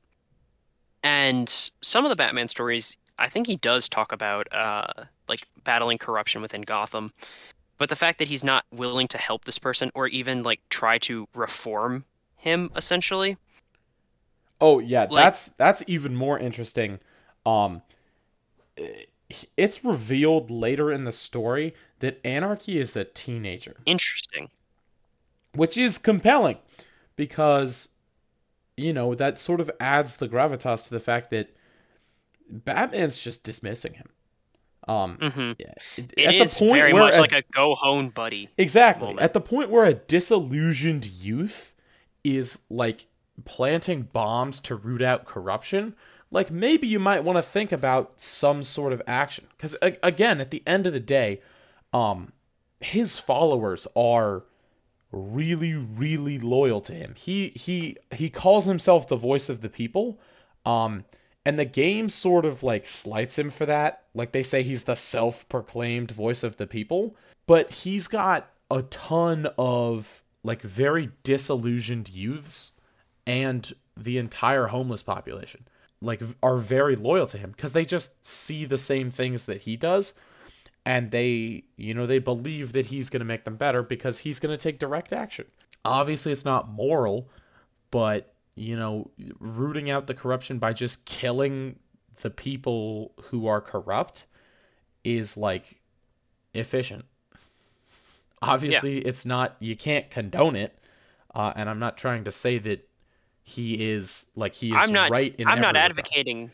And 1.02 1.48
some 1.80 2.04
of 2.04 2.10
the 2.10 2.16
Batman 2.16 2.48
stories, 2.48 2.96
I 3.18 3.28
think 3.28 3.46
he 3.46 3.56
does 3.56 3.88
talk 3.88 4.12
about 4.12 4.48
uh, 4.52 5.04
like 5.28 5.40
battling 5.64 5.98
corruption 5.98 6.42
within 6.42 6.62
Gotham, 6.62 7.12
but 7.78 7.88
the 7.88 7.96
fact 7.96 8.18
that 8.20 8.28
he's 8.28 8.44
not 8.44 8.64
willing 8.72 9.08
to 9.08 9.18
help 9.18 9.44
this 9.44 9.58
person 9.58 9.90
or 9.94 10.06
even 10.08 10.42
like 10.42 10.60
try 10.70 10.98
to 10.98 11.26
reform 11.34 12.04
him 12.36 12.70
essentially. 12.76 13.36
Oh 14.60 14.78
yeah, 14.78 15.06
Like- 15.10 15.10
that's 15.10 15.48
that's 15.50 15.82
even 15.86 16.14
more 16.14 16.38
interesting. 16.38 17.00
Um, 17.44 17.82
it's 19.56 19.84
revealed 19.84 20.50
later 20.50 20.92
in 20.92 21.04
the 21.04 21.12
story 21.12 21.74
that 22.00 22.20
Anarchy 22.24 22.78
is 22.78 22.96
a 22.96 23.04
teenager, 23.04 23.76
Interesting. 23.86 24.50
which 25.54 25.76
is 25.76 25.98
compelling 25.98 26.58
because 27.16 27.88
you 28.76 28.92
know 28.92 29.14
that 29.14 29.38
sort 29.38 29.60
of 29.60 29.70
adds 29.80 30.16
the 30.16 30.28
gravitas 30.28 30.84
to 30.84 30.90
the 30.90 31.00
fact 31.00 31.30
that 31.30 31.54
Batman's 32.50 33.18
just 33.18 33.42
dismissing 33.44 33.94
him. 33.94 34.08
Um, 34.88 35.16
hmm 35.20 35.52
It 35.96 36.34
is 36.34 36.58
very 36.58 36.92
where 36.92 37.02
much 37.04 37.16
a- 37.16 37.20
like 37.20 37.32
a 37.32 37.42
go 37.52 37.74
home 37.74 38.08
buddy. 38.08 38.48
Exactly. 38.58 39.06
moment. 39.08 39.22
At 39.22 39.32
the 39.32 39.40
point 39.40 39.70
where 39.70 39.84
a 39.84 39.94
disillusioned 39.94 41.06
youth 41.06 41.74
is 42.24 42.58
like 42.68 43.06
planting 43.44 44.02
bombs 44.02 44.60
to 44.60 44.74
root 44.74 45.00
out 45.02 45.24
corruption, 45.24 45.94
like 46.30 46.50
maybe 46.50 46.86
you 46.88 46.98
might 46.98 47.22
want 47.24 47.36
to 47.38 47.42
think 47.42 47.70
about 47.72 48.20
some 48.20 48.62
sort 48.64 48.92
of 48.92 49.00
action. 49.06 49.46
Because 49.56 49.76
again, 49.82 50.40
at 50.40 50.50
the 50.50 50.62
end 50.66 50.86
of 50.86 50.92
the 50.92 51.00
day, 51.00 51.40
um, 51.92 52.32
his 52.80 53.18
followers 53.20 53.86
are 53.94 54.42
really, 55.12 55.74
really 55.74 56.38
loyal 56.38 56.80
to 56.82 56.92
him. 56.92 57.14
He 57.16 57.48
he 57.54 57.96
he 58.12 58.30
calls 58.30 58.64
himself 58.64 59.08
the 59.08 59.16
voice 59.16 59.48
of 59.48 59.60
the 59.60 59.68
people. 59.68 60.18
Um, 60.64 61.04
and 61.44 61.58
the 61.58 61.64
game 61.64 62.08
sort 62.08 62.44
of 62.44 62.62
like 62.62 62.86
slights 62.86 63.38
him 63.38 63.50
for 63.50 63.66
that. 63.66 64.04
Like 64.14 64.32
they 64.32 64.42
say 64.44 64.62
he's 64.62 64.84
the 64.84 64.94
self-proclaimed 64.94 66.12
voice 66.12 66.42
of 66.42 66.56
the 66.56 66.66
people, 66.66 67.16
but 67.46 67.72
he's 67.72 68.06
got 68.06 68.50
a 68.70 68.82
ton 68.82 69.48
of 69.58 70.22
like 70.44 70.62
very 70.62 71.10
disillusioned 71.24 72.08
youths 72.08 72.72
and 73.26 73.74
the 73.96 74.18
entire 74.18 74.68
homeless 74.68 75.02
population 75.02 75.66
like 76.02 76.20
are 76.42 76.58
very 76.58 76.96
loyal 76.96 77.26
to 77.28 77.38
him 77.38 77.52
because 77.52 77.72
they 77.72 77.84
just 77.84 78.10
see 78.26 78.64
the 78.64 78.78
same 78.78 79.10
things 79.10 79.46
that 79.46 79.62
he 79.62 79.76
does 79.76 80.12
and 80.84 81.10
they 81.10 81.64
you 81.76 81.94
know 81.94 82.06
they 82.06 82.18
believe 82.18 82.72
that 82.72 82.86
he's 82.86 83.08
going 83.10 83.20
to 83.20 83.26
make 83.26 83.44
them 83.44 83.56
better 83.56 83.82
because 83.82 84.18
he's 84.18 84.38
going 84.40 84.56
to 84.56 84.62
take 84.62 84.78
direct 84.78 85.12
action 85.12 85.44
obviously 85.84 86.32
it's 86.32 86.44
not 86.44 86.68
moral 86.68 87.28
but 87.90 88.34
you 88.54 88.76
know 88.76 89.10
rooting 89.38 89.90
out 89.90 90.06
the 90.06 90.14
corruption 90.14 90.58
by 90.58 90.72
just 90.72 91.04
killing 91.04 91.76
the 92.20 92.30
people 92.30 93.12
who 93.24 93.46
are 93.46 93.60
corrupt 93.60 94.24
is 95.04 95.36
like 95.36 95.80
efficient 96.54 97.04
obviously 98.40 98.98
it's 98.98 99.24
not 99.24 99.56
you 99.60 99.76
can't 99.76 100.10
condone 100.10 100.56
it 100.56 100.78
uh, 101.34 101.52
and 101.56 101.68
i'm 101.70 101.78
not 101.78 101.96
trying 101.96 102.24
to 102.24 102.32
say 102.32 102.58
that 102.58 102.88
he 103.42 103.90
is 103.90 104.26
like 104.36 104.54
he 104.54 104.68
is 104.68 104.76
I'm 104.78 104.92
not. 104.92 105.10
right 105.10 105.34
in 105.36 105.48
I'm 105.48 105.60
not 105.60 105.74
regard. 105.74 105.90
advocating. 105.90 106.50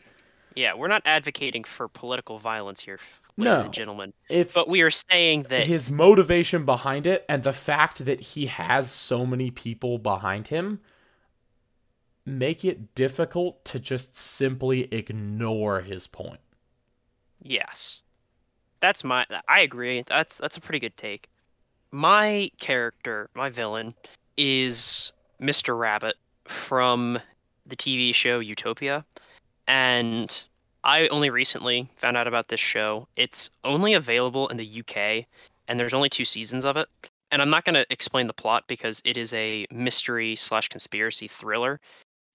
Yeah, 0.55 0.73
we're 0.73 0.87
not 0.87 1.03
advocating 1.05 1.63
for 1.63 1.87
political 1.87 2.39
violence 2.39 2.81
here, 2.81 2.99
No. 3.45 3.61
and 3.61 3.73
gentlemen. 3.73 4.13
it's 4.29 4.53
But 4.53 4.67
we 4.67 4.81
are 4.81 4.91
saying 4.91 5.47
that 5.49 5.67
his 5.67 5.89
motivation 5.89 6.65
behind 6.65 7.07
it 7.07 7.25
and 7.29 7.43
the 7.43 7.53
fact 7.53 8.05
that 8.05 8.19
he 8.19 8.47
has 8.47 8.91
so 8.91 9.25
many 9.25 9.51
people 9.51 9.97
behind 9.97 10.49
him 10.49 10.79
make 12.25 12.63
it 12.63 12.93
difficult 12.95 13.63
to 13.65 13.79
just 13.79 14.15
simply 14.15 14.93
ignore 14.93 15.81
his 15.81 16.07
point. 16.07 16.39
Yes. 17.41 18.01
That's 18.79 19.03
my 19.03 19.25
I 19.47 19.61
agree. 19.61 20.03
That's 20.07 20.37
that's 20.37 20.57
a 20.57 20.61
pretty 20.61 20.79
good 20.79 20.95
take. 20.95 21.27
My 21.91 22.51
character, 22.59 23.29
my 23.33 23.49
villain 23.49 23.95
is 24.37 25.11
Mr. 25.41 25.77
Rabbit 25.77 26.15
from 26.45 27.19
the 27.65 27.75
TV 27.75 28.13
show 28.13 28.39
Utopia. 28.39 29.05
And 29.67 30.43
I 30.83 31.07
only 31.09 31.29
recently 31.29 31.89
found 31.97 32.17
out 32.17 32.27
about 32.27 32.47
this 32.47 32.59
show. 32.59 33.07
It's 33.15 33.49
only 33.63 33.93
available 33.93 34.47
in 34.47 34.57
the 34.57 34.83
UK 34.83 35.25
and 35.67 35.79
there's 35.79 35.93
only 35.93 36.09
two 36.09 36.25
seasons 36.25 36.65
of 36.65 36.77
it. 36.77 36.87
And 37.31 37.41
I'm 37.41 37.49
not 37.49 37.63
going 37.63 37.75
to 37.75 37.85
explain 37.91 38.27
the 38.27 38.33
plot 38.33 38.63
because 38.67 39.01
it 39.05 39.17
is 39.17 39.33
a 39.33 39.67
mystery 39.71 40.35
slash 40.35 40.69
conspiracy 40.69 41.27
thriller. 41.27 41.79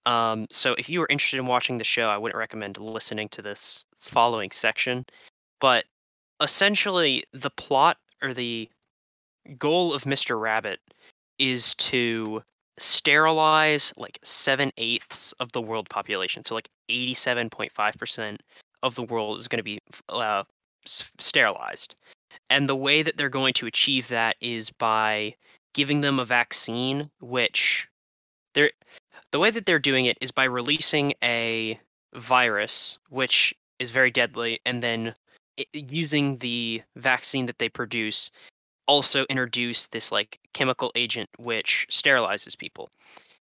Um, 0.05 0.47
so 0.51 0.73
if 0.77 0.89
you 0.89 1.01
are 1.01 1.07
interested 1.09 1.39
in 1.39 1.47
watching 1.47 1.77
the 1.77 1.83
show, 1.83 2.07
I 2.07 2.17
wouldn't 2.17 2.37
recommend 2.37 2.77
listening 2.77 3.29
to 3.29 3.41
this 3.41 3.85
following 3.99 4.51
section. 4.51 5.05
But 5.59 5.85
essentially, 6.41 7.25
the 7.33 7.49
plot 7.49 7.97
or 8.21 8.33
the 8.33 8.69
goal 9.57 9.93
of 9.93 10.03
Mr. 10.03 10.39
Rabbit 10.39 10.79
is 11.39 11.75
to 11.75 12.43
sterilize 12.77 13.93
like 13.97 14.19
seven 14.23 14.71
eighths 14.77 15.33
of 15.39 15.51
the 15.51 15.61
world 15.61 15.89
population. 15.89 16.43
So 16.43 16.55
like 16.55 16.69
87.5% 16.89 18.41
of 18.83 18.95
the 18.95 19.03
world 19.03 19.39
is 19.39 19.47
going 19.47 19.57
to 19.59 19.63
be 19.63 19.79
uh, 20.09 20.43
s- 20.85 21.05
sterilized. 21.19 21.95
And 22.49 22.67
the 22.69 22.75
way 22.75 23.01
that 23.01 23.17
they're 23.17 23.29
going 23.29 23.53
to 23.55 23.65
achieve 23.65 24.07
that 24.09 24.35
is 24.41 24.69
by 24.71 25.35
giving 25.73 26.01
them 26.01 26.19
a 26.19 26.25
vaccine, 26.25 27.09
which 27.19 27.87
they're 28.53 28.71
the 29.31 29.39
way 29.39 29.51
that 29.51 29.65
they're 29.65 29.79
doing 29.79 30.05
it 30.05 30.17
is 30.21 30.31
by 30.31 30.45
releasing 30.45 31.13
a 31.23 31.79
virus, 32.13 32.97
which 33.09 33.53
is 33.79 33.91
very 33.91 34.11
deadly, 34.11 34.59
and 34.65 34.81
then 34.81 35.13
i- 35.59 35.65
using 35.73 36.37
the 36.37 36.81
vaccine 36.95 37.45
that 37.47 37.57
they 37.59 37.69
produce 37.69 38.31
also 38.87 39.25
introduce 39.29 39.87
this 39.87 40.11
like 40.11 40.39
chemical 40.53 40.91
agent 40.95 41.29
which 41.37 41.87
sterilizes 41.89 42.57
people. 42.57 42.89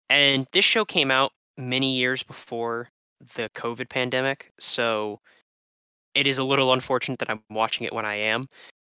And 0.10 0.48
this 0.54 0.66
show 0.66 0.86
came 0.86 1.12
out 1.12 1.32
many 1.58 1.98
years 1.98 2.24
before 2.24 2.90
the 3.36 3.50
COVID 3.50 3.90
pandemic, 3.90 4.52
so 4.60 5.20
it 6.14 6.28
is 6.28 6.38
a 6.38 6.44
little 6.44 6.74
unfortunate 6.74 7.20
that 7.20 7.30
I'm 7.30 7.44
watching 7.50 7.86
it 7.86 7.94
when 7.94 8.06
I 8.06 8.16
am. 8.16 8.48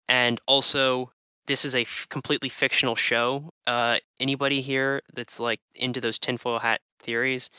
And 0.09 0.41
also, 0.47 1.11
this 1.47 1.65
is 1.65 1.75
a 1.75 1.83
f- 1.83 2.07
completely 2.11 2.49
fictional 2.49 2.97
show. 2.97 3.51
Uh, 3.67 3.99
anybody 4.19 4.61
here 4.61 5.03
that's 5.15 5.41
like 5.41 5.61
into 5.75 6.01
those 6.01 6.19
tinfoil 6.19 6.59
hat 6.59 6.81
theories? 7.01 7.51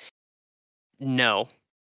No, 0.99 1.47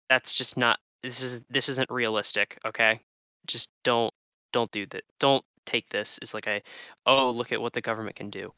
that's 0.08 0.34
just 0.34 0.56
not. 0.56 0.78
This 1.02 1.25
is 1.25 1.42
this 1.50 1.68
isn't 1.68 1.90
realistic. 1.90 2.58
Okay, 2.64 3.00
just 3.46 3.70
don't 3.84 4.12
don't 4.52 4.70
do 4.70 4.87
that. 4.87 5.04
Don't 5.18 5.44
take 5.70 5.88
this 5.88 6.18
is 6.22 6.34
like 6.34 6.46
a 6.46 6.62
oh 7.06 7.30
look 7.30 7.52
at 7.52 7.60
what 7.60 7.72
the 7.72 7.80
government 7.80 8.16
can 8.16 8.30
do. 8.30 8.52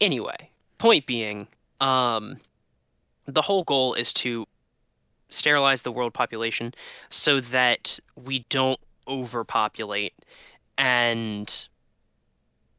Anyway, 0.00 0.50
point 0.78 1.06
being, 1.06 1.46
um, 1.80 2.40
the 3.26 3.42
whole 3.42 3.64
goal 3.64 3.94
is 3.94 4.12
to 4.12 4.46
sterilize 5.30 5.82
the 5.82 5.92
world 5.92 6.14
population 6.14 6.74
so 7.08 7.40
that 7.40 7.98
we 8.24 8.44
don't 8.48 8.80
overpopulate 9.08 10.14
and 10.78 11.68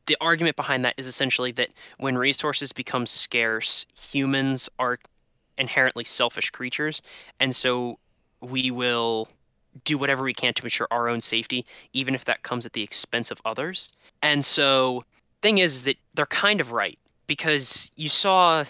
the 0.08 0.18
argument 0.22 0.56
behind 0.56 0.86
that 0.86 0.94
is 0.98 1.08
essentially 1.08 1.52
that 1.52 1.70
when 1.98 2.18
resources 2.18 2.72
become 2.72 3.06
scarce 3.06 3.86
humans 3.94 4.70
are 4.80 4.98
inherently 5.58 6.04
selfish 6.04 6.50
creatures 6.50 7.02
and 7.40 7.56
so 7.56 7.98
we 8.42 8.72
will 8.72 9.28
do 9.84 9.98
whatever 9.98 10.24
we 10.24 10.34
can 10.34 10.54
to 10.54 10.64
ensure 10.64 10.88
our 10.92 11.10
own 11.10 11.22
safety 11.22 11.66
even 11.94 12.16
if 12.16 12.26
that 12.26 12.44
comes 12.44 12.66
at 12.66 12.74
the 12.74 12.84
expense 12.84 13.32
of 13.32 13.42
others. 13.46 13.92
And 14.22 14.44
so 14.44 15.04
thing 15.42 15.58
is 15.58 15.84
that 15.84 15.98
they're 16.14 16.26
kind 16.26 16.62
of 16.62 16.72
right 16.72 16.98
because 17.28 17.92
you 17.96 18.10
saw 18.10 18.64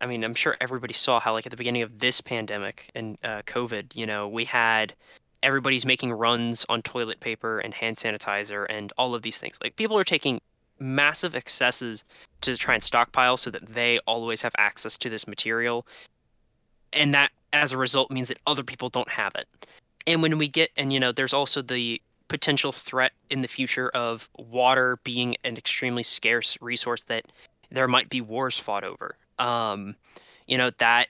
i 0.00 0.06
mean 0.06 0.24
i'm 0.24 0.34
sure 0.34 0.56
everybody 0.60 0.92
saw 0.92 1.20
how 1.20 1.32
like 1.32 1.46
at 1.46 1.50
the 1.50 1.56
beginning 1.56 1.82
of 1.82 1.98
this 2.00 2.20
pandemic 2.20 2.90
and 2.96 3.16
uh, 3.22 3.42
covid 3.42 3.94
you 3.94 4.06
know 4.06 4.26
we 4.26 4.44
had 4.44 4.92
everybody's 5.46 5.86
making 5.86 6.12
runs 6.12 6.66
on 6.68 6.82
toilet 6.82 7.20
paper 7.20 7.60
and 7.60 7.72
hand 7.72 7.96
sanitizer 7.96 8.66
and 8.68 8.92
all 8.98 9.14
of 9.14 9.22
these 9.22 9.38
things. 9.38 9.58
Like 9.62 9.76
people 9.76 9.96
are 9.96 10.04
taking 10.04 10.40
massive 10.78 11.34
excesses 11.34 12.04
to 12.42 12.56
try 12.56 12.74
and 12.74 12.82
stockpile 12.82 13.36
so 13.36 13.50
that 13.50 13.66
they 13.66 13.98
always 14.06 14.42
have 14.42 14.52
access 14.58 14.98
to 14.98 15.08
this 15.08 15.26
material. 15.26 15.86
And 16.92 17.14
that 17.14 17.30
as 17.52 17.72
a 17.72 17.78
result 17.78 18.10
means 18.10 18.28
that 18.28 18.38
other 18.46 18.64
people 18.64 18.88
don't 18.88 19.08
have 19.08 19.32
it 19.36 19.46
and 20.06 20.22
when 20.22 20.38
we 20.38 20.48
get 20.48 20.70
and 20.76 20.92
you 20.92 21.00
know 21.00 21.12
there's 21.12 21.32
also 21.32 21.62
the 21.62 22.00
potential 22.28 22.72
threat 22.72 23.12
in 23.30 23.40
the 23.40 23.48
future 23.48 23.88
of 23.88 24.28
water 24.36 24.98
being 25.04 25.36
an 25.44 25.56
extremely 25.56 26.02
scarce 26.02 26.58
resource 26.60 27.04
that 27.04 27.24
there 27.70 27.88
might 27.88 28.08
be 28.08 28.20
wars 28.20 28.58
fought 28.58 28.84
over 28.84 29.16
um 29.38 29.94
you 30.46 30.58
know 30.58 30.70
that 30.78 31.08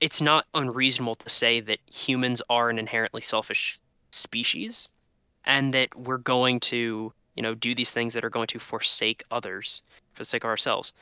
it's 0.00 0.20
not 0.20 0.46
unreasonable 0.54 1.14
to 1.14 1.30
say 1.30 1.60
that 1.60 1.78
humans 1.92 2.42
are 2.50 2.68
an 2.68 2.78
inherently 2.78 3.22
selfish 3.22 3.80
species 4.10 4.90
and 5.44 5.72
that 5.72 5.94
we're 5.96 6.18
going 6.18 6.60
to 6.60 7.12
you 7.36 7.42
know, 7.42 7.54
do 7.54 7.74
these 7.74 7.92
things 7.92 8.14
that 8.14 8.24
are 8.24 8.30
going 8.30 8.48
to 8.48 8.58
forsake 8.58 9.22
others 9.30 9.82
for 10.14 10.22
the 10.22 10.24
sake 10.24 10.42
of 10.42 10.48
ourselves. 10.48 10.92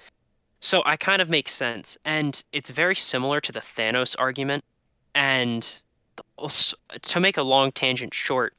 So 0.60 0.82
I 0.84 0.96
kind 0.96 1.22
of 1.22 1.30
make 1.30 1.48
sense, 1.48 1.96
and 2.04 2.42
it's 2.52 2.70
very 2.70 2.96
similar 2.96 3.40
to 3.40 3.52
the 3.52 3.60
Thanos 3.60 4.16
argument. 4.18 4.64
And 5.14 5.80
to 7.02 7.20
make 7.20 7.36
a 7.36 7.42
long 7.42 7.72
tangent 7.72 8.14
short, 8.14 8.54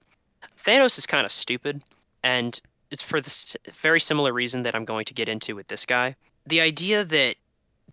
Thanos 0.65 0.97
is 0.97 1.05
kind 1.05 1.25
of 1.25 1.31
stupid, 1.31 1.83
and 2.23 2.59
it's 2.91 3.03
for 3.03 3.21
the 3.21 3.55
very 3.79 3.99
similar 3.99 4.33
reason 4.33 4.63
that 4.63 4.75
I'm 4.75 4.85
going 4.85 5.05
to 5.05 5.13
get 5.13 5.29
into 5.29 5.55
with 5.55 5.67
this 5.67 5.85
guy. 5.85 6.15
The 6.47 6.61
idea 6.61 7.03
that 7.03 7.35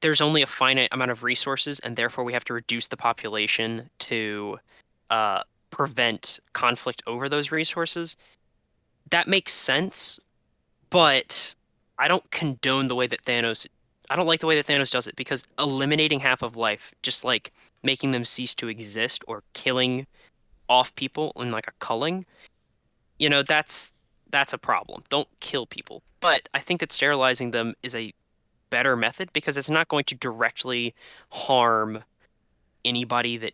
there's 0.01 0.21
only 0.21 0.43
a 0.43 0.47
finite 0.47 0.89
amount 0.93 1.11
of 1.11 1.23
resources, 1.23 1.81
and 1.81 1.97
therefore 1.97 2.25
we 2.25 2.33
have 2.33 2.45
to 2.45 2.55
reduce 2.55 2.89
the 2.89 2.97
population 2.97 3.89
to 4.01 4.59
uh, 5.11 5.43
prevent 5.71 6.41
conflict 6.53 7.03
over 7.07 7.29
those 7.29 7.51
resources. 7.51 8.17
That 9.11 9.29
makes 9.29 9.53
sense, 9.53 10.21
but 10.91 11.55
I 11.99 12.09
don't 12.09 12.29
condone 12.31 12.87
the 12.87 12.95
way 12.95 13.07
that 13.07 13.23
Thanos. 13.25 13.67
I 14.11 14.17
don't 14.17 14.27
like 14.27 14.41
the 14.41 14.47
way 14.47 14.57
that 14.57 14.67
Thanos 14.67 14.91
does 14.91 15.07
it 15.07 15.17
because 15.17 15.45
eliminating 15.59 16.21
half 16.21 16.43
of 16.43 16.57
life, 16.57 16.93
just 17.03 17.25
like 17.25 17.53
making 17.83 18.13
them 18.13 18.25
cease 18.25 18.55
to 18.57 18.69
exist 18.69 19.25
or 19.27 19.43
killing 19.53 20.07
off 20.69 20.95
people 20.95 21.33
in 21.37 21.51
like 21.51 21.69
a 21.69 21.73
culling, 21.79 22.25
you 23.19 23.29
know, 23.29 23.43
that's 23.43 23.91
that's 24.31 24.53
a 24.53 24.59
problem. 24.59 25.03
Don't 25.11 25.29
kill 25.41 25.67
people. 25.67 26.03
But 26.21 26.49
I 26.55 26.61
think 26.61 26.81
that 26.81 26.93
sterilizing 26.93 27.51
them 27.51 27.75
is 27.83 27.95
a 27.95 28.13
better 28.71 28.97
method 28.97 29.31
because 29.33 29.59
it's 29.59 29.69
not 29.69 29.89
going 29.89 30.05
to 30.05 30.15
directly 30.15 30.95
harm 31.29 32.03
anybody 32.85 33.37
that 33.37 33.53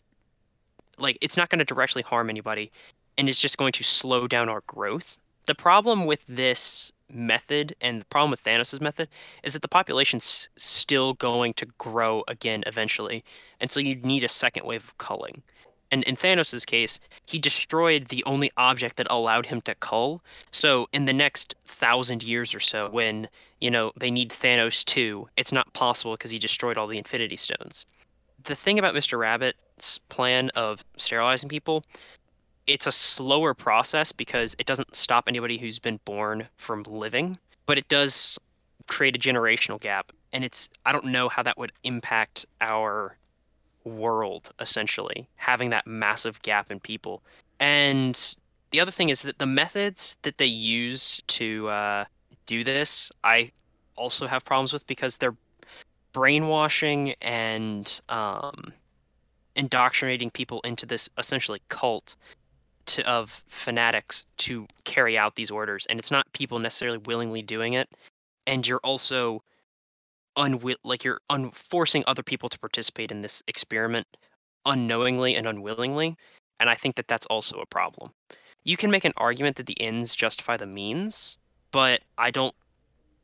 like 0.99 1.19
it's 1.21 1.37
not 1.37 1.49
going 1.49 1.59
to 1.59 1.65
directly 1.65 2.03
harm 2.03 2.31
anybody 2.31 2.71
and 3.19 3.29
it's 3.29 3.41
just 3.41 3.59
going 3.59 3.73
to 3.73 3.85
slow 3.85 4.27
down 4.29 4.49
our 4.49 4.63
growth. 4.67 5.19
The 5.49 5.55
problem 5.55 6.05
with 6.05 6.21
this 6.29 6.93
method 7.09 7.75
and 7.81 8.03
the 8.03 8.05
problem 8.05 8.31
with 8.31 8.45
Thanos' 8.45 8.83
method 8.83 9.09
is 9.43 9.55
that 9.55 9.63
the 9.63 9.69
population's 9.69 10.51
still 10.59 11.15
going 11.15 11.55
to 11.55 11.65
grow 11.79 12.23
again 12.29 12.65
eventually. 12.67 13.25
And 13.59 13.71
so 13.71 13.81
you 13.81 13.95
need 13.95 14.25
a 14.25 14.29
second 14.29 14.67
wave 14.67 14.85
of 14.85 14.99
culling. 14.99 15.41
And 15.91 16.05
in 16.05 16.17
Thanos' 16.17 16.67
case, 16.67 17.01
he 17.25 17.39
destroyed 17.39 18.09
the 18.09 18.23
only 18.25 18.53
object 18.59 18.99
that 18.99 19.07
allowed 19.09 19.47
him 19.47 19.63
to 19.63 19.75
cull. 19.77 20.23
So 20.51 20.87
in 20.93 21.07
the 21.07 21.15
next 21.15 21.55
thousand 21.65 22.23
years 22.23 22.55
or 22.55 22.61
so, 22.61 22.91
when, 22.91 23.27
you 23.59 23.71
know, 23.71 23.93
they 23.99 24.11
need 24.11 24.29
Thanos 24.29 24.85
2, 24.85 25.31
it's 25.39 25.51
not 25.51 25.73
possible 25.73 26.13
because 26.13 26.31
he 26.31 26.39
destroyed 26.39 26.77
all 26.77 26.89
the 26.89 26.99
Infinity 26.99 27.39
Stones. 27.39 27.87
The 28.45 28.55
thing 28.55 28.79
about 28.79 28.95
Mr. 28.95 29.19
Rabbit's 29.19 29.99
plan 30.11 30.51
of 30.51 30.85
sterilizing 30.99 31.49
people 31.49 31.85
it's 32.69 32.87
a 32.87 32.93
slower 32.93 33.55
process 33.55 34.13
because 34.13 34.55
it 34.59 34.67
doesn't 34.67 34.95
stop 34.95 35.25
anybody 35.27 35.59
who's 35.59 35.79
been 35.79 35.99
born 36.05 36.47
from 36.59 36.83
living, 36.85 37.39
but 37.67 37.79
it 37.79 37.89
does 37.89 38.39
create 38.87 39.17
a 39.17 39.19
generational 39.19 39.81
gap. 39.81 40.13
And 40.33 40.45
it's 40.45 40.69
I 40.85 40.93
don't 40.93 41.07
know 41.07 41.29
how 41.29 41.43
that 41.43 41.59
would 41.59 41.73
impact 41.83 42.45
our 42.61 43.17
world 43.85 44.53
essentially, 44.61 45.29
having 45.37 45.71
that 45.71 45.87
massive 45.87 46.41
gap 46.43 46.71
in 46.71 46.79
people. 46.79 47.23
And 47.59 48.37
the 48.71 48.81
other 48.81 48.91
thing 48.91 49.09
is 49.09 49.23
that 49.23 49.39
the 49.39 49.47
methods 49.47 50.19
that 50.23 50.37
they 50.37 50.47
use 50.47 51.23
to 51.29 51.69
uh, 51.69 52.05
do 52.47 52.65
this, 52.65 53.11
I 53.25 53.51
also 53.97 54.27
have 54.27 54.45
problems 54.45 54.75
with 54.75 54.87
because 54.87 55.17
they're 55.17 55.37
brainwashing 56.13 57.15
and 57.23 58.01
um, 58.11 58.73
indoctrinating 59.57 60.31
people 60.31 60.61
into 60.65 60.85
this 60.85 61.09
essentially 61.17 61.63
cult 61.69 62.15
to, 62.89 63.09
of 63.09 63.43
fanatics 63.49 64.25
to 64.39 64.67
carry 64.85 65.17
out 65.17 65.35
these 65.35 65.51
orders, 65.51 65.87
and 65.89 65.99
it's 65.99 66.11
not 66.11 66.33
people 66.33 66.59
necessarily 66.59 66.99
willingly 66.99 67.43
doing 67.43 67.75
it, 67.75 67.89
and 68.47 68.67
you're 68.67 68.81
also 68.83 69.43
unwi- 70.37 70.77
like 70.85 71.05
you're 71.05 71.21
un- 71.31 71.51
forcing 71.53 72.05
other 72.07 72.23
people 72.23 72.49
to 72.49 72.59
participate 72.59 73.11
in 73.11 73.23
this 73.23 73.43
experiment 73.47 74.07
unknowingly 74.65 75.37
and 75.37 75.47
unwillingly, 75.47 76.17
and 76.61 76.69
I 76.69 76.75
think 76.75 76.97
that 76.97 77.09
that's 77.09 77.27
also 77.27 77.61
a 77.61 77.67
problem. 77.67 78.13
You 78.65 78.77
can 78.77 78.91
make 78.91 79.05
an 79.05 79.15
argument 79.17 79.57
that 79.57 79.67
the 79.67 79.81
ends 79.81 80.15
justify 80.15 80.57
the 80.57 80.67
means, 80.67 81.37
but 81.71 82.01
I 82.17 82.31
don't 82.31 82.55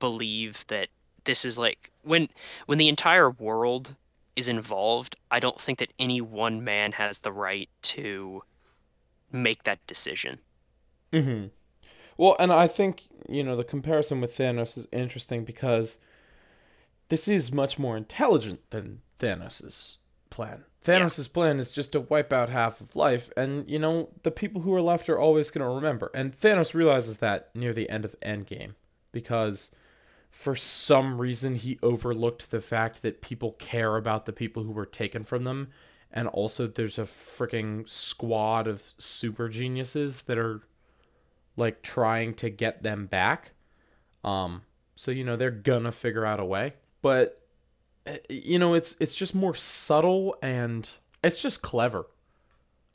believe 0.01 0.65
that 0.69 0.89
this 1.25 1.45
is 1.45 1.59
like 1.59 1.91
when 2.03 2.29
when 2.67 2.79
the 2.79 2.89
entire 2.89 3.31
world 3.31 3.95
is 4.37 4.49
involved, 4.49 5.17
I 5.31 5.41
don't 5.41 5.61
think 5.61 5.79
that 5.79 5.93
any 5.99 6.21
one 6.21 6.65
man 6.65 6.93
has 6.93 7.21
the 7.21 7.33
right 7.33 7.69
to 7.83 8.43
make 9.35 9.65
that 9.65 9.87
decision. 9.87 10.39
Mm-hmm. 11.13 11.49
Well, 12.17 12.37
and 12.39 12.53
I 12.53 12.67
think 12.67 13.05
you 13.29 13.43
know 13.43 13.57
the 13.57 13.65
comparison 13.65 14.21
with 14.21 14.37
Thanos 14.37 14.79
is 14.79 14.87
interesting 14.93 15.45
because 15.45 15.99
this 17.09 17.29
is 17.29 17.53
much 17.53 17.79
more 17.79 17.97
intelligent 17.97 18.61
than 18.71 19.01
Thanos's 19.19 19.99
plan. 20.31 20.65
Thanos's 20.85 21.27
yeah. 21.27 21.35
plan 21.35 21.59
is 21.59 21.71
just 21.71 21.93
to 21.93 22.01
wipe 22.01 22.33
out 22.33 22.49
half 22.49 22.81
of 22.81 22.95
life, 22.95 23.31
and 23.37 23.69
you 23.69 23.79
know 23.79 24.11
the 24.23 24.31
people 24.31 24.63
who 24.63 24.75
are 24.75 24.83
left 24.83 25.09
are 25.09 25.19
always 25.19 25.51
going 25.51 25.67
to 25.67 25.75
remember. 25.75 26.11
And 26.15 26.39
Thanos 26.39 26.75
realizes 26.75 27.19
that 27.19 27.51
near 27.55 27.73
the 27.73 27.91
end 27.91 28.05
of 28.05 28.19
Endgame 28.21 28.75
because 29.13 29.71
for 30.31 30.57
some 30.57 31.21
reason 31.21 31.55
he 31.55 31.79
overlooked 31.83 32.51
the 32.51 32.61
fact 32.61 33.03
that 33.03 33.23
people 33.23 33.53
care 33.53 33.97
about 33.97 34.27
the 34.27 34.33
people 34.33 34.65
who 34.65 34.73
were 34.73 34.85
taken 34.85 35.23
from 35.25 35.45
them 35.45 35.69
and 36.15 36.29
also 36.29 36.67
there's 36.69 36.97
a 36.97 37.03
freaking 37.03 37.87
squad 37.87 38.69
of 38.69 38.95
super 38.97 39.49
geniuses 39.49 40.23
that 40.23 40.39
are 40.39 40.63
like 41.57 41.83
trying 41.83 42.35
to 42.35 42.49
get 42.49 42.83
them 42.83 43.07
back. 43.07 43.51
Um, 44.23 44.63
so 44.95 45.11
you 45.11 45.25
know 45.25 45.37
they're 45.37 45.51
gonna 45.51 45.93
figure 45.93 46.25
out 46.25 46.41
a 46.41 46.45
way, 46.45 46.75
but 47.03 47.43
eh, 48.07 48.19
you 48.31 48.59
know 48.59 48.75
it's 48.75 48.95
it's 49.01 49.15
just 49.15 49.35
more 49.35 49.55
subtle 49.55 50.37
and 50.41 50.91
it's 51.23 51.43
just 51.43 51.61
clever. 51.61 52.07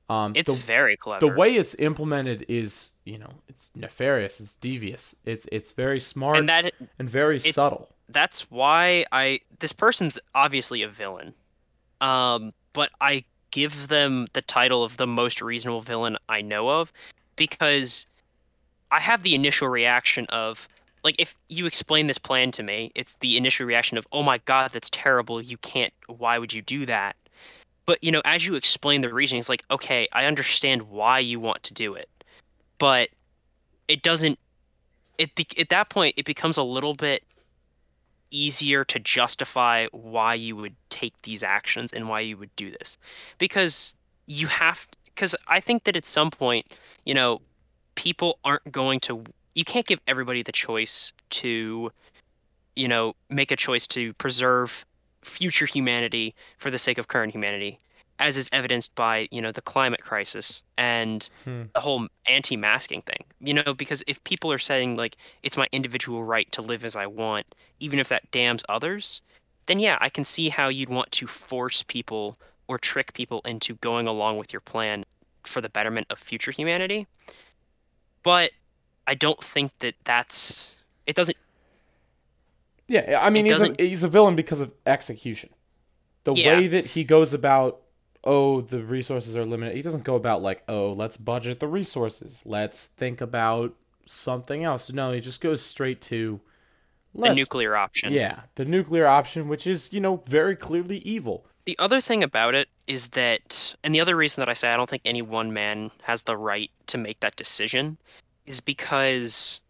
Um, 0.10 0.32
it's 0.36 0.51
the, 0.51 0.58
very 0.58 0.97
clever. 0.97 1.19
The 1.19 1.36
way 1.36 1.55
it's 1.55 1.75
implemented 1.77 2.43
is, 2.47 2.91
you 3.05 3.19
know, 3.19 3.29
it's 3.47 3.69
nefarious, 3.75 4.39
it's 4.39 4.55
devious, 4.55 5.13
it's 5.23 5.45
it's 5.51 5.71
very 5.73 5.99
smart 5.99 6.38
and, 6.38 6.49
that, 6.49 6.73
and 6.97 7.08
very 7.08 7.39
subtle. 7.39 7.89
That's 8.08 8.49
why 8.49 9.05
I 9.12 9.41
this 9.60 9.73
person's 9.73 10.17
obviously 10.34 10.82
a 10.82 10.89
villain. 10.89 11.34
Um, 12.01 12.53
but 12.80 12.92
I 13.02 13.26
give 13.52 13.89
them 13.89 14.28
the 14.32 14.42
title 14.42 14.86
of 14.86 14.96
the 14.96 15.06
most 15.06 15.42
reasonable 15.42 15.82
villain 15.82 16.15
I 16.30 16.39
know 16.39 16.70
of 16.70 16.94
because 17.36 18.08
I 18.89 19.02
have 19.02 19.22
the 19.22 19.36
initial 19.36 19.68
reaction 19.68 20.26
of 20.30 20.65
like 21.04 21.15
if 21.20 21.36
you 21.50 21.65
explain 21.65 22.08
this 22.08 22.18
plan 22.18 22.52
to 22.52 22.63
me, 22.63 22.94
it's 22.96 23.18
the 23.20 23.36
initial 23.36 23.65
reaction 23.65 23.98
of 23.98 24.08
oh 24.13 24.24
my 24.24 24.38
god, 24.46 24.72
that's 24.72 24.89
terrible. 24.89 25.42
You 25.42 25.58
can't. 25.58 25.92
Why 26.08 26.38
would 26.38 26.54
you 26.54 26.62
do 26.62 26.86
that? 26.86 27.18
But 27.84 28.02
you 28.02 28.13
know, 28.13 28.22
as 28.24 28.48
you 28.48 28.56
explain 28.56 29.02
the 29.02 29.13
reasoning, 29.13 29.42
it's 29.42 29.50
like 29.50 29.65
okay, 29.70 30.08
I 30.13 30.24
understand 30.24 30.84
why 30.84 31.20
you 31.20 31.42
want 31.42 31.63
to 31.63 31.74
do 31.74 31.96
it, 31.96 32.08
but 32.78 33.10
it 33.89 34.04
doesn't. 34.04 34.39
It 35.18 35.36
be, 35.36 35.46
at 35.58 35.68
that 35.68 35.89
point 35.89 36.13
it 36.15 36.24
becomes 36.24 36.56
a 36.56 36.63
little 36.63 36.94
bit 36.94 37.24
easier 38.32 38.86
to 38.86 39.00
justify 39.00 39.88
why 39.92 40.36
you 40.36 40.56
would 40.56 40.76
take 40.89 41.20
these 41.24 41.44
actions 41.44 41.94
and 41.94 42.08
why 42.08 42.22
you 42.22 42.38
would 42.38 42.56
do 42.56 42.72
this. 42.72 42.98
Because 43.38 43.94
you 44.30 44.48
have 44.48 44.88
because 45.06 45.36
i 45.48 45.60
think 45.60 45.84
that 45.84 45.98
at 45.98 46.06
some 46.06 46.30
point 46.32 46.65
you 47.04 47.13
know 47.13 47.42
people 47.96 48.39
aren't 48.46 48.72
going 48.72 49.00
to 49.00 49.24
you 49.56 49.65
can't 49.65 49.88
give 49.88 50.00
everybody 50.08 50.44
the 50.44 50.52
choice 50.52 51.12
to 51.30 51.92
you 52.76 52.88
know 52.88 53.15
make 53.30 53.52
a 53.52 53.56
choice 53.56 53.88
to 53.88 54.13
preserve 54.13 54.86
future 55.24 55.65
humanity 55.65 56.36
for 56.60 56.72
the 56.72 56.78
sake 56.78 56.98
of 56.98 57.08
current 57.08 57.34
humanity 57.34 57.80
as 58.19 58.36
is 58.38 58.49
evidenced 58.51 58.93
by 58.95 59.27
you 59.32 59.41
know 59.41 59.51
the 59.51 59.62
climate 59.62 60.01
crisis 60.01 60.62
and 60.77 61.29
hmm. 61.45 61.63
the 61.73 61.79
whole 61.79 62.08
anti-masking 62.27 63.01
thing 63.01 63.23
you 63.39 63.53
know 63.53 63.73
because 63.77 64.03
if 64.05 64.23
people 64.23 64.51
are 64.51 64.60
saying 64.60 64.95
like 64.95 65.15
it's 65.41 65.58
my 65.58 65.67
individual 65.71 66.23
right 66.23 66.51
to 66.51 66.62
live 66.62 66.84
as 66.86 66.95
i 66.95 67.08
want 67.08 67.45
even 67.79 67.97
if 67.97 68.10
that 68.10 68.29
damns 68.32 68.63
others 68.69 69.21
then 69.65 69.79
yeah 69.79 69.97
i 70.01 70.10
can 70.10 70.23
see 70.23 70.49
how 70.49 70.67
you'd 70.67 70.89
want 70.89 71.12
to 71.12 71.25
force 71.25 71.84
people 71.84 72.38
or 72.67 72.77
trick 72.77 73.13
people 73.13 73.41
into 73.45 73.73
going 73.75 74.05
along 74.05 74.38
with 74.38 74.53
your 74.53 74.62
plan 74.62 75.05
for 75.43 75.62
the 75.62 75.69
betterment 75.69 76.05
of 76.10 76.19
future 76.19 76.51
humanity 76.51 77.08
but 78.21 78.51
i 79.08 79.15
don't 79.15 79.41
think 79.43 79.71
that 79.79 79.95
that's 80.03 80.75
it 81.08 81.15
doesn't 81.15 81.38
yeah 82.88 83.19
i 83.21 83.29
mean 83.29 83.45
he's 83.45 83.62
a, 83.62 83.75
he's 83.79 84.03
a 84.03 84.10
villain 84.10 84.36
because 84.36 84.60
of 84.60 84.73
execution 84.86 85.49
the 86.25 86.34
yeah. 86.34 86.58
way 86.58 86.67
that 86.67 86.86
he 86.86 87.03
goes 87.05 87.34
about 87.34 87.82
oh, 88.23 88.62
the 88.62 88.84
resources 88.84 89.36
are 89.36 89.45
limited. 89.45 89.75
He 89.75 89.82
doesn't 89.82 90.03
go 90.03 90.15
about 90.15 90.41
like, 90.41 90.63
oh, 90.67 90.93
let's 90.93 91.17
budget 91.17 91.60
the 91.60 91.67
resources. 91.67 92.43
Let's 92.45 92.88
think 92.88 93.21
about 93.21 93.73
something 94.05 94.63
else. 94.63 94.91
No, 94.91 95.12
he 95.12 95.21
just 95.21 95.41
goes 95.41 95.62
straight 95.62 96.01
to 96.03 96.39
the 97.15 97.34
nuclear 97.34 97.75
option. 97.75 98.13
Yeah, 98.13 98.41
the 98.55 98.65
nuclear 98.65 99.08
option, 99.08 99.47
which 99.47 99.65
is, 99.65 99.91
you 99.91 99.99
know, 99.99 100.23
very 100.27 100.55
clearly 100.55 100.97
evil. 100.99 101.45
The 101.65 101.77
other 101.79 102.01
thing 102.01 102.23
about 102.23 102.55
it 102.55 102.67
is 102.88 103.08
that, 103.10 103.75
and 103.84 103.93
the 103.93 104.01
other 104.01 104.15
reason 104.15 104.41
that 104.41 104.49
I 104.49 104.53
say 104.53 104.69
I 104.69 104.77
don't 104.77 104.89
think 104.89 105.03
any 105.05 105.21
one 105.21 105.53
man 105.53 105.91
has 106.01 106.23
the 106.23 106.38
right 106.38 106.71
to 106.88 106.97
make 106.97 107.19
that 107.19 107.36
decision 107.36 107.97
is 108.45 108.60
because 108.60 109.62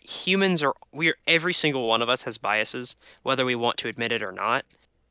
humans 0.00 0.62
are 0.62 0.74
we 0.92 1.08
are 1.08 1.16
every 1.26 1.52
single 1.52 1.86
one 1.86 2.02
of 2.02 2.08
us 2.08 2.22
has 2.22 2.38
biases, 2.38 2.96
whether 3.22 3.44
we 3.44 3.54
want 3.54 3.78
to 3.78 3.88
admit 3.88 4.12
it 4.12 4.22
or 4.22 4.32
not. 4.32 4.64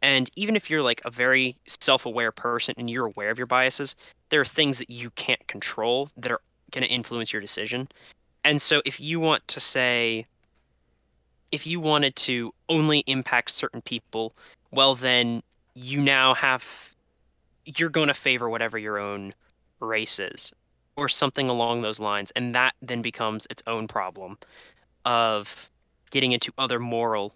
And 0.06 0.30
even 0.36 0.56
if 0.56 0.70
you're 0.70 0.84
like 0.84 1.02
a 1.04 1.10
very 1.10 1.58
self-aware 1.66 2.32
person 2.32 2.76
and 2.78 2.88
you're 2.88 3.08
aware 3.08 3.32
of 3.32 3.40
your 3.40 3.48
biases, 3.48 3.96
there 4.30 4.40
are 4.40 4.46
things 4.46 4.78
that 4.78 4.92
you 4.92 5.10
can't 5.10 5.46
control 5.48 6.10
that 6.18 6.32
are 6.32 6.42
going 6.70 6.84
to 6.84 6.94
influence 6.94 7.34
your 7.34 7.42
decision. 7.42 7.88
And 8.44 8.62
so 8.62 8.84
if 8.86 9.00
you 9.00 9.20
want 9.20 9.48
to 9.48 9.60
say 9.60 10.28
if 11.52 11.66
you 11.66 11.80
wanted 11.80 12.16
to 12.18 12.54
only 12.70 13.00
impact 13.08 13.50
certain 13.50 13.82
people, 13.82 14.36
well 14.70 14.94
then 14.94 15.42
you 15.74 16.02
now 16.02 16.36
have 16.36 16.64
you're 17.66 17.90
going 17.90 18.10
to 18.10 18.14
favor 18.14 18.48
whatever 18.48 18.78
your 18.78 19.00
own 19.00 19.34
race 19.80 20.20
is 20.20 20.54
or 20.96 21.10
something 21.10 21.50
along 21.50 21.82
those 21.82 22.00
lines 22.00 22.30
and 22.36 22.54
that 22.54 22.76
then 22.80 23.02
becomes 23.02 23.48
its 23.50 23.64
own 23.66 23.88
problem 23.88 24.38
of 25.04 25.68
getting 26.12 26.32
into 26.32 26.54
other 26.60 26.80
moral 26.80 27.34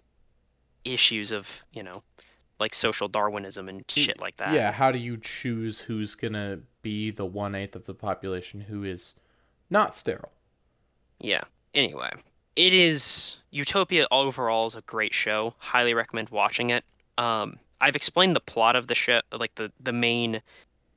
issues 0.84 1.32
of 1.32 1.48
you 1.72 1.82
know 1.82 2.04
like 2.60 2.74
social 2.74 3.08
darwinism 3.08 3.68
and 3.68 3.84
shit 3.88 4.20
like 4.20 4.36
that. 4.36 4.52
Yeah, 4.52 4.72
how 4.72 4.92
do 4.92 4.98
you 4.98 5.16
choose 5.16 5.80
who's 5.80 6.14
gonna 6.14 6.60
be 6.82 7.10
the 7.10 7.26
one 7.26 7.54
eighth 7.54 7.74
of 7.74 7.86
the 7.86 7.94
population 7.94 8.60
who 8.62 8.84
is 8.84 9.14
not 9.68 9.96
sterile? 9.96 10.32
yeah 11.18 11.42
anyway. 11.74 12.10
It 12.56 12.74
is 12.74 13.36
utopia 13.50 14.06
overall 14.10 14.66
is 14.66 14.74
a 14.74 14.82
great 14.82 15.14
show. 15.14 15.54
Highly 15.58 15.94
recommend 15.94 16.30
watching 16.30 16.70
it. 16.70 16.84
Um 17.18 17.58
i've 17.80 17.96
explained 17.96 18.36
the 18.36 18.40
plot 18.40 18.76
of 18.76 18.86
the 18.86 18.94
show 18.94 19.20
like 19.32 19.54
the 19.54 19.72
the 19.80 19.92
main 19.92 20.42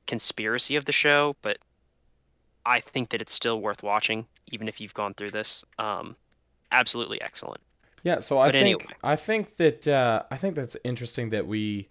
conspiracy 0.06 0.76
of 0.76 0.84
the 0.84 0.92
show 0.92 1.34
but 1.40 1.56
i 2.66 2.78
think 2.78 3.08
that 3.08 3.22
it's 3.22 3.32
still 3.32 3.58
worth 3.58 3.82
watching 3.82 4.26
even 4.52 4.68
if 4.68 4.82
you've 4.82 4.92
gone 4.92 5.14
through 5.14 5.30
this. 5.30 5.64
Um 5.78 6.16
absolutely 6.70 7.20
excellent 7.22 7.60
Yeah, 8.04 8.20
so 8.20 8.38
I 8.38 8.48
But 8.48 8.52
think 8.52 8.82
anyway. 8.82 8.96
I 9.02 9.16
think 9.16 9.56
that 9.56 9.88
uh, 9.88 10.22
I 10.30 10.36
think 10.36 10.54
that's 10.54 10.76
interesting 10.84 11.30
that 11.30 11.46
we 11.48 11.88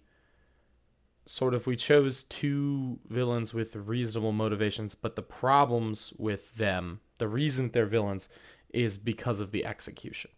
sort 1.26 1.54
of 1.54 1.66
we 1.66 1.76
chose 1.76 2.22
two 2.24 3.00
villains 3.08 3.52
with 3.52 3.74
reasonable 3.76 4.32
motivations, 4.32 4.94
but 4.94 5.16
the 5.16 5.22
problems 5.22 6.12
with 6.16 6.54
them, 6.56 7.00
the 7.18 7.28
reason 7.28 7.70
they're 7.72 7.86
villains, 7.86 8.28
is 8.70 8.96
because 8.98 9.40
of 9.40 9.50
the 9.50 9.64
execution. 9.66 10.30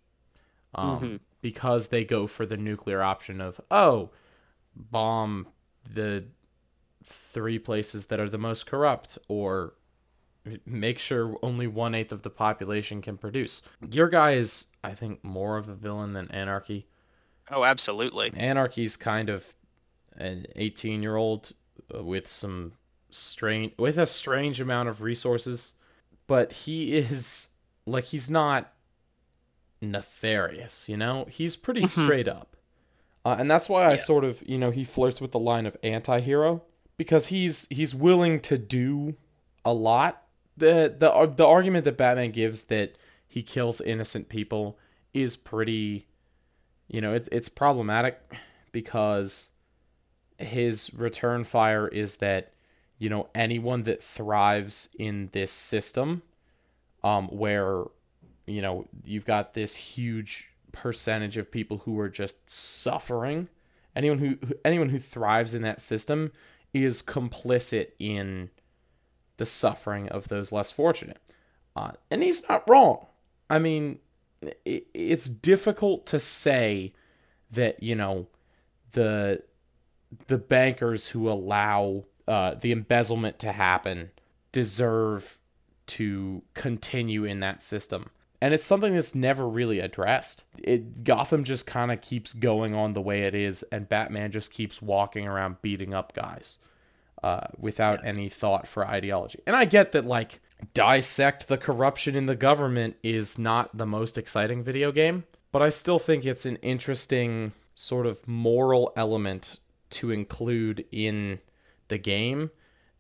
Um, 0.75 1.01
Mhm. 1.01 1.21
Because 1.43 1.89
they 1.89 2.05
go 2.05 2.27
for 2.27 2.47
the 2.47 2.57
nuclear 2.57 3.03
option 3.03 3.41
of 3.41 3.61
oh, 3.71 4.11
bomb 4.75 5.49
the 5.89 6.25
three 7.05 7.59
places 7.59 8.07
that 8.07 8.19
are 8.19 8.29
the 8.31 8.39
most 8.39 8.67
corrupt, 8.67 9.19
or 9.29 9.75
make 10.65 10.99
sure 10.99 11.37
only 11.43 11.67
one 11.67 11.95
eighth 11.95 12.13
of 12.13 12.23
the 12.23 12.31
population 12.31 13.03
can 13.03 13.17
produce. 13.17 13.63
Your 13.91 14.09
guy 14.09 14.33
is, 14.33 14.67
I 14.85 14.95
think, 14.95 15.23
more 15.25 15.57
of 15.57 15.69
a 15.69 15.75
villain 15.75 16.13
than 16.13 16.31
Anarchy. 16.31 16.87
oh 17.51 17.65
absolutely 17.65 18.33
Anarchy's 18.37 18.97
kind 18.97 19.29
of 19.31 19.55
an 20.17 20.47
18 20.57 21.03
year 21.03 21.17
old 21.17 21.53
with 21.93 22.29
some 22.31 22.73
strange, 23.11 23.73
with 23.79 23.99
a 23.99 24.07
strange 24.07 24.61
amount 24.61 24.89
of 24.89 25.01
resources, 25.03 25.75
but 26.27 26.53
he 26.53 26.97
is 26.97 27.49
like 27.87 28.05
he's 28.05 28.29
not 28.31 28.73
nefarious, 29.81 30.89
you 30.89 30.97
know. 30.97 31.27
He's 31.31 31.57
pretty 31.57 31.83
Mhm. 31.83 31.89
straight 32.05 32.29
up, 32.29 32.57
uh, 33.25 33.37
and 33.39 33.51
that's 33.51 33.69
why 33.69 33.85
I 33.85 33.91
Yeah. 33.91 33.97
sort 33.97 34.25
of, 34.25 34.43
you 34.49 34.59
know, 34.59 34.71
he 34.71 34.85
flirts 34.85 35.21
with 35.21 35.33
the 35.33 35.39
line 35.39 35.67
of 35.67 35.77
anti-hero 35.83 36.63
because 36.97 37.27
he's 37.29 37.67
he's 37.71 37.95
willing 37.95 38.41
to 38.41 38.59
do 38.59 39.17
a 39.65 39.73
lot. 39.73 40.26
The 40.57 40.95
the 40.99 41.33
the 41.37 41.47
argument 41.47 41.85
that 41.85 41.97
Batman 41.97 42.31
gives 42.31 42.65
that 42.65 42.97
he 43.27 43.43
kills 43.43 43.81
innocent 43.81 44.29
people 44.29 44.79
is 45.13 45.37
pretty 45.37 46.07
you 46.89 47.01
know, 47.01 47.15
it, 47.15 47.29
it's 47.33 47.49
problematic 47.49 48.21
because 48.73 49.51
his 50.39 50.93
return 50.95 51.45
fire 51.45 51.89
is 51.89 52.17
that, 52.17 52.53
you 52.99 53.09
know, 53.09 53.29
anyone 53.35 53.83
that 53.85 54.03
thrives 54.03 54.89
in 54.99 55.31
this 55.33 55.51
system, 55.51 56.23
um, 57.03 57.29
where, 57.29 57.85
you 58.47 58.63
know, 58.63 58.87
you've 59.05 59.25
got 59.25 59.55
this 59.55 59.75
huge 59.75 60.49
percentage 60.73 61.37
of 61.37 61.51
people 61.51 61.79
who 61.79 61.99
are 61.99 62.09
just 62.09 62.37
suffering, 62.49 63.49
anyone 63.95 64.19
who 64.19 64.39
anyone 64.65 64.91
who 64.91 64.99
thrives 64.99 65.55
in 65.55 65.63
that 65.63 65.81
system 65.81 66.33
is 66.73 67.03
complicit 67.03 67.89
in 67.99 68.51
the 69.37 69.47
suffering 69.47 70.09
of 70.09 70.29
those 70.29 70.53
less 70.53 70.71
fortunate. 70.71 71.21
Uh, 71.75 71.93
and 72.11 72.23
he's 72.23 72.49
not 72.49 72.69
wrong. 72.69 73.07
I 73.51 73.59
mean, 73.59 73.99
it, 74.65 74.87
it's 74.95 75.29
difficult 75.29 76.07
to 76.07 76.21
say 76.21 76.93
that 77.51 77.83
you 77.83 77.95
know 77.95 78.27
the 78.93 79.43
the 80.29 80.39
bankers 80.39 81.09
who 81.09 81.29
allow 81.29 82.05
uh, 82.27 82.55
the 82.61 82.73
embezzlement 82.73 83.39
to 83.41 83.53
happen 83.53 84.11
deserve 84.53 85.39
to 85.87 86.43
continue 86.55 87.25
in 87.25 87.41
that 87.41 87.63
system 87.63 88.11
and 88.41 88.53
it's 88.53 88.65
something 88.65 88.95
that's 88.95 89.15
never 89.15 89.49
really 89.49 89.79
addressed 89.79 90.43
it 90.59 91.05
gotham 91.05 91.45
just 91.45 91.67
kind 91.67 91.93
of 91.93 92.01
keeps 92.01 92.33
going 92.33 92.75
on 92.75 92.93
the 92.93 93.01
way 93.01 93.23
it 93.23 93.35
is 93.35 93.65
and 93.71 93.89
batman 93.89 94.33
just 94.33 94.51
keeps 94.51 94.83
walking 94.83 95.27
around 95.27 95.63
beating 95.63 95.95
up 95.95 96.13
guys 96.13 96.59
uh, 97.23 97.47
without 97.59 98.05
any 98.05 98.29
thought 98.29 98.69
for 98.69 98.87
ideology 98.87 99.41
and 99.47 99.57
i 99.57 99.65
get 99.65 99.93
that 99.93 100.05
like 100.05 100.41
dissect 100.75 101.49
the 101.49 101.59
corruption 101.59 102.15
in 102.15 102.27
the 102.27 102.37
government 102.37 102.97
is 103.03 103.39
not 103.39 103.77
the 103.77 103.87
most 103.87 104.17
exciting 104.17 104.63
video 104.63 104.93
game, 104.93 105.25
but 105.53 105.63
I 105.63 105.71
still 105.71 105.99
think 105.99 106.25
it's 106.25 106.47
an 106.47 106.57
interesting 106.57 107.53
sort 107.75 108.07
of 108.07 108.27
moral 108.27 108.93
element 108.97 109.61
to 109.91 110.11
include 110.11 110.85
in 110.91 111.41
the 111.89 111.99
game 111.99 112.51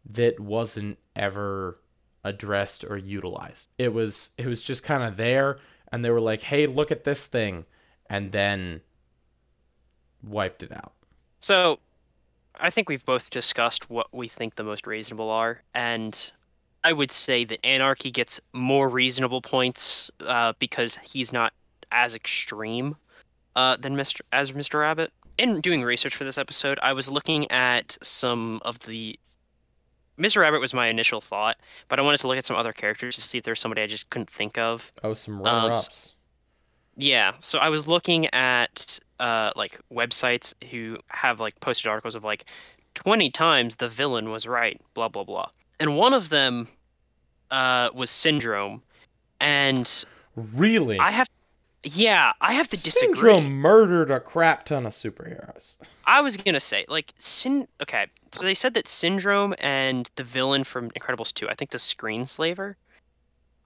that 0.08 0.38
wasn't 0.38 0.98
ever 1.14 1.80
addressed 2.22 2.84
or 2.84 2.96
utilized. 2.96 3.68
It 3.78 3.92
was 3.92 4.30
it 4.36 4.46
was 4.46 4.62
just 4.62 4.82
kind 4.82 5.02
of 5.02 5.16
there 5.16 5.58
and 5.90 6.04
they 6.04 6.10
were 6.10 6.20
like, 6.20 6.42
"Hey, 6.42 6.66
look 6.66 6.90
at 6.90 7.04
this 7.04 7.26
thing." 7.26 7.64
And 8.08 8.30
then 8.30 8.82
wiped 10.22 10.62
it 10.62 10.70
out. 10.70 10.92
So, 11.40 11.80
I 12.58 12.70
think 12.70 12.88
we've 12.88 13.04
both 13.04 13.30
discussed 13.30 13.90
what 13.90 14.08
we 14.12 14.28
think 14.28 14.54
the 14.54 14.64
most 14.64 14.86
reasonable 14.86 15.30
are, 15.30 15.62
and 15.74 16.32
I 16.82 16.92
would 16.92 17.10
say 17.10 17.44
that 17.44 17.64
Anarchy 17.66 18.10
gets 18.10 18.40
more 18.52 18.88
reasonable 18.88 19.42
points 19.42 20.10
uh, 20.20 20.52
because 20.58 20.96
he's 21.02 21.32
not 21.32 21.52
as 21.90 22.14
extreme 22.14 22.96
uh, 23.54 23.76
than 23.76 23.96
Mr. 23.96 24.20
as 24.32 24.52
Mr. 24.52 24.80
Rabbit. 24.80 25.12
In 25.38 25.60
doing 25.60 25.82
research 25.82 26.16
for 26.16 26.24
this 26.24 26.38
episode, 26.38 26.78
I 26.82 26.92
was 26.92 27.10
looking 27.10 27.50
at 27.50 27.98
some 28.02 28.60
of 28.64 28.78
the. 28.80 29.18
Mr. 30.18 30.40
Rabbit 30.40 30.60
was 30.60 30.72
my 30.72 30.86
initial 30.86 31.20
thought, 31.20 31.58
but 31.88 31.98
I 31.98 32.02
wanted 32.02 32.20
to 32.20 32.28
look 32.28 32.38
at 32.38 32.44
some 32.46 32.56
other 32.56 32.72
characters 32.72 33.16
to 33.16 33.20
see 33.20 33.36
if 33.36 33.44
there's 33.44 33.60
somebody 33.60 33.82
I 33.82 33.86
just 33.86 34.08
couldn't 34.08 34.30
think 34.30 34.56
of. 34.56 34.90
Oh, 35.04 35.12
some 35.12 35.42
runner-ups. 35.42 36.14
Yeah, 36.96 37.34
so 37.40 37.58
I 37.58 37.68
was 37.68 37.86
looking 37.86 38.26
at 38.34 38.98
uh 39.18 39.52
like 39.56 39.78
websites 39.92 40.54
who 40.70 40.98
have 41.08 41.40
like 41.40 41.58
posted 41.60 41.88
articles 41.88 42.14
of 42.14 42.24
like 42.24 42.44
20 42.94 43.30
times 43.30 43.76
the 43.76 43.88
villain 43.88 44.30
was 44.30 44.46
right, 44.46 44.80
blah 44.94 45.08
blah 45.08 45.24
blah. 45.24 45.50
And 45.78 45.96
one 45.96 46.14
of 46.14 46.28
them 46.28 46.68
uh 47.50 47.90
was 47.94 48.10
Syndrome 48.10 48.82
and 49.40 50.04
really? 50.36 50.98
I 50.98 51.10
have 51.10 51.28
yeah, 51.82 52.32
I 52.40 52.54
have 52.54 52.66
to 52.68 52.76
disagree. 52.76 53.14
Syndrome 53.14 53.48
murdered 53.60 54.10
a 54.10 54.18
crap 54.18 54.64
ton 54.64 54.86
of 54.86 54.92
superheroes. 54.92 55.76
I 56.04 56.20
was 56.20 56.36
going 56.36 56.54
to 56.54 56.60
say 56.60 56.84
like 56.88 57.12
Syn 57.18 57.68
okay, 57.82 58.06
so 58.32 58.42
they 58.42 58.54
said 58.54 58.74
that 58.74 58.88
Syndrome 58.88 59.54
and 59.58 60.10
the 60.16 60.24
villain 60.24 60.64
from 60.64 60.90
Incredibles 60.90 61.32
2, 61.32 61.48
I 61.48 61.54
think 61.54 61.70
the 61.70 61.78
Screenslaver, 61.78 62.74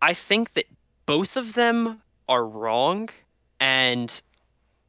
I 0.02 0.12
think 0.12 0.52
that 0.54 0.66
both 1.06 1.36
of 1.36 1.54
them 1.54 2.02
are 2.30 2.46
wrong 2.46 3.10
and 3.58 4.22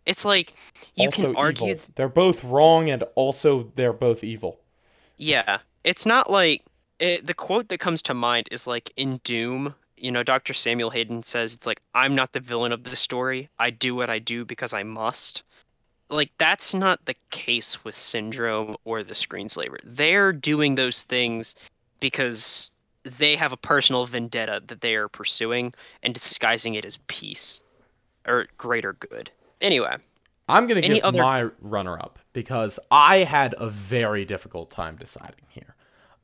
it's 0.05 0.23
like 0.23 0.53
you 0.95 1.07
also 1.07 1.23
can 1.23 1.35
argue 1.35 1.71
evil. 1.71 1.83
They're 1.95 2.09
both 2.09 2.43
wrong 2.43 2.89
and 2.89 3.03
also 3.15 3.71
they're 3.75 3.93
both 3.93 4.23
evil. 4.23 4.59
Yeah, 5.17 5.59
it's 5.83 6.05
not 6.05 6.31
like 6.31 6.63
it, 6.99 7.27
the 7.27 7.33
quote 7.33 7.67
that 7.69 7.79
comes 7.79 8.01
to 8.03 8.13
mind 8.13 8.47
is 8.51 8.65
like 8.65 8.91
in 8.95 9.19
Doom. 9.23 9.75
You 9.97 10.11
know, 10.11 10.23
Dr. 10.23 10.53
Samuel 10.53 10.89
Hayden 10.89 11.21
says 11.21 11.53
it's 11.53 11.67
like 11.67 11.81
I'm 11.93 12.15
not 12.15 12.31
the 12.31 12.39
villain 12.39 12.71
of 12.71 12.83
the 12.83 12.95
story. 12.95 13.49
I 13.59 13.69
do 13.69 13.93
what 13.93 14.09
I 14.09 14.19
do 14.19 14.45
because 14.45 14.73
I 14.73 14.83
must. 14.83 15.43
Like 16.09 16.31
that's 16.37 16.73
not 16.73 17.05
the 17.05 17.15
case 17.29 17.83
with 17.83 17.97
Syndrome 17.97 18.75
or 18.83 19.03
the 19.03 19.13
Screenslaver. 19.13 19.77
They're 19.83 20.33
doing 20.33 20.75
those 20.75 21.03
things 21.03 21.55
because 21.99 22.70
they 23.03 23.35
have 23.35 23.51
a 23.51 23.57
personal 23.57 24.05
vendetta 24.05 24.61
that 24.67 24.81
they 24.81 24.95
are 24.95 25.07
pursuing 25.07 25.73
and 26.03 26.13
disguising 26.13 26.75
it 26.75 26.85
as 26.85 26.97
peace 27.07 27.59
or 28.27 28.47
greater 28.57 28.93
good. 28.93 29.31
Anyway, 29.59 29.95
I'm 30.47 30.67
gonna 30.67 30.81
give 30.81 31.03
other- 31.03 31.21
my 31.21 31.49
runner-up 31.61 32.19
because 32.33 32.79
I 32.91 33.19
had 33.19 33.55
a 33.57 33.69
very 33.69 34.25
difficult 34.25 34.69
time 34.71 34.95
deciding 34.97 35.45
here. 35.49 35.75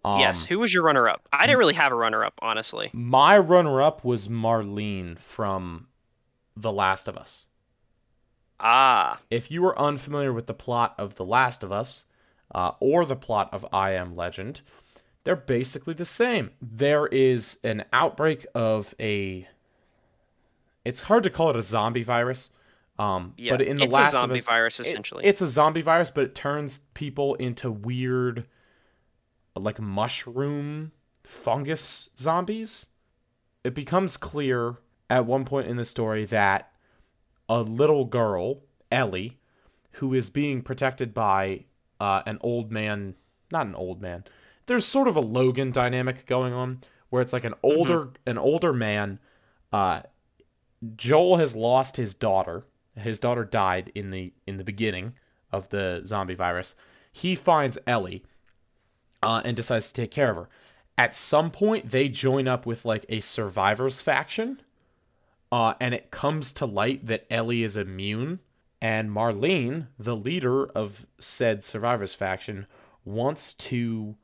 Um, 0.05 0.19
yes, 0.19 0.43
who 0.43 0.59
was 0.59 0.73
your 0.73 0.83
runner 0.83 1.09
up? 1.09 1.27
I 1.33 1.45
didn't 1.47 1.59
really 1.59 1.73
have 1.73 1.91
a 1.91 1.95
runner 1.95 2.23
up, 2.23 2.33
honestly. 2.41 2.89
my 2.93 3.37
runner-up 3.37 4.03
was 4.05 4.27
Marlene 4.27 5.17
from 5.19 5.87
The 6.55 6.71
Last 6.71 7.07
of 7.07 7.17
Us. 7.17 7.47
Ah, 8.59 9.19
If 9.29 9.51
you 9.51 9.63
are 9.65 9.77
unfamiliar 9.79 10.33
with 10.33 10.47
the 10.47 10.53
plot 10.53 10.95
of 10.97 11.15
The 11.15 11.25
Last 11.25 11.61
of 11.63 11.71
Us 11.71 12.05
uh, 12.53 12.71
or 12.79 13.05
the 13.05 13.15
plot 13.15 13.49
of 13.53 13.65
I 13.71 13.91
Am 13.91 14.15
Legend, 14.15 14.61
they're 15.27 15.35
basically 15.35 15.93
the 15.93 16.05
same. 16.05 16.51
There 16.61 17.05
is 17.07 17.57
an 17.61 17.83
outbreak 17.91 18.45
of 18.55 18.95
a. 18.97 19.45
It's 20.85 21.01
hard 21.01 21.23
to 21.23 21.29
call 21.29 21.49
it 21.49 21.57
a 21.57 21.61
zombie 21.61 22.01
virus. 22.03 22.49
Um, 22.97 23.33
yeah. 23.37 23.51
but 23.51 23.61
in 23.61 23.75
The 23.75 23.83
it's 23.83 23.93
Last 23.93 24.09
a 24.13 24.21
zombie 24.21 24.39
Us, 24.39 24.45
virus 24.45 24.79
it- 24.79 24.87
essentially. 24.87 25.25
it's 25.25 25.41
a 25.41 25.47
zombie 25.47 25.81
virus, 25.81 26.09
but 26.09 26.23
it 26.23 26.33
turns 26.33 26.79
people 26.93 27.35
into 27.35 27.69
weird, 27.69 28.45
like 29.53 29.81
mushroom 29.81 30.93
fungus 31.25 32.09
zombies. 32.17 32.85
It 33.65 33.75
becomes 33.75 34.15
clear 34.15 34.77
at 35.09 35.25
one 35.25 35.43
point 35.43 35.67
in 35.67 35.75
the 35.75 35.83
story 35.85 36.23
that 36.25 36.71
a 37.49 37.59
little 37.61 38.05
girl, 38.05 38.61
Ellie, 38.91 39.37
who 39.91 40.13
is 40.13 40.29
being 40.29 40.61
protected 40.61 41.13
by 41.13 41.65
uh, 41.99 42.21
an 42.25 42.37
old 42.39 42.71
man, 42.71 43.15
not 43.51 43.65
an 43.67 43.75
old 43.75 44.01
man. 44.01 44.23
There's 44.67 44.85
sort 44.85 45.07
of 45.07 45.15
a 45.15 45.21
Logan 45.21 45.71
dynamic 45.71 46.25
going 46.25 46.53
on 46.53 46.81
where 47.09 47.21
it's 47.21 47.33
like 47.33 47.45
an 47.45 47.55
older 47.63 48.11
an 48.25 48.37
older 48.37 48.73
man. 48.73 49.19
Uh, 49.73 50.01
Joel 50.95 51.37
has 51.37 51.55
lost 51.55 51.97
his 51.97 52.13
daughter. 52.13 52.65
His 52.95 53.19
daughter 53.19 53.43
died 53.43 53.91
in 53.95 54.11
the 54.11 54.33
in 54.45 54.57
the 54.57 54.63
beginning 54.63 55.13
of 55.51 55.69
the 55.69 56.01
zombie 56.05 56.35
virus. 56.35 56.75
He 57.11 57.35
finds 57.35 57.77
Ellie 57.87 58.23
uh, 59.23 59.41
and 59.43 59.55
decides 59.55 59.91
to 59.91 60.01
take 60.01 60.11
care 60.11 60.31
of 60.31 60.35
her. 60.37 60.49
At 60.97 61.15
some 61.15 61.51
point, 61.51 61.91
they 61.91 62.09
join 62.09 62.47
up 62.47 62.65
with 62.65 62.85
like 62.85 63.05
a 63.09 63.19
survivors 63.19 64.01
faction, 64.01 64.61
uh, 65.51 65.75
and 65.79 65.93
it 65.93 66.11
comes 66.11 66.51
to 66.53 66.65
light 66.65 67.05
that 67.07 67.25
Ellie 67.29 67.63
is 67.63 67.77
immune. 67.77 68.39
And 68.79 69.09
Marlene, 69.09 69.87
the 69.97 70.15
leader 70.15 70.65
of 70.65 71.07
said 71.17 71.63
survivors 71.63 72.13
faction, 72.13 72.67
wants 73.05 73.53
to 73.55 74.15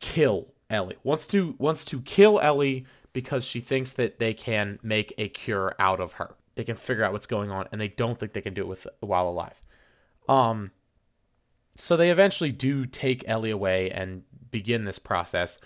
kill 0.00 0.48
Ellie. 0.68 0.96
Wants 1.02 1.26
to 1.28 1.54
wants 1.58 1.84
to 1.86 2.00
kill 2.00 2.40
Ellie 2.40 2.86
because 3.12 3.44
she 3.44 3.60
thinks 3.60 3.92
that 3.94 4.18
they 4.18 4.34
can 4.34 4.78
make 4.82 5.14
a 5.16 5.28
cure 5.28 5.74
out 5.78 6.00
of 6.00 6.12
her. 6.12 6.34
They 6.54 6.64
can 6.64 6.76
figure 6.76 7.04
out 7.04 7.12
what's 7.12 7.26
going 7.26 7.50
on, 7.50 7.68
and 7.70 7.80
they 7.80 7.88
don't 7.88 8.18
think 8.18 8.32
they 8.32 8.40
can 8.40 8.54
do 8.54 8.62
it 8.62 8.68
with 8.68 8.86
while 9.00 9.28
alive. 9.28 9.60
Um, 10.28 10.72
so 11.76 11.96
they 11.96 12.10
eventually 12.10 12.52
do 12.52 12.86
take 12.86 13.24
Ellie 13.28 13.50
away 13.50 13.90
and 13.90 14.22
begin 14.50 14.84
this 14.84 14.98
process. 14.98 15.58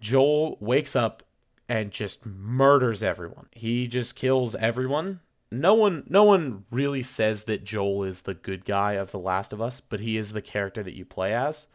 Joel 0.00 0.58
wakes 0.60 0.96
up 0.96 1.22
and 1.68 1.90
just 1.90 2.26
murders 2.26 3.02
everyone. 3.02 3.46
He 3.52 3.86
just 3.86 4.16
kills 4.16 4.54
everyone. 4.56 5.20
No 5.50 5.74
one 5.74 6.04
no 6.08 6.24
one 6.24 6.64
really 6.70 7.02
says 7.02 7.44
that 7.44 7.64
Joel 7.64 8.04
is 8.04 8.22
the 8.22 8.34
good 8.34 8.64
guy 8.64 8.92
of 8.92 9.10
The 9.10 9.18
Last 9.18 9.52
of 9.52 9.60
Us, 9.60 9.80
but 9.80 10.00
he 10.00 10.16
is 10.16 10.32
the 10.32 10.42
character 10.42 10.82
that 10.82 10.96
you 10.96 11.04
play 11.04 11.34
as. 11.34 11.66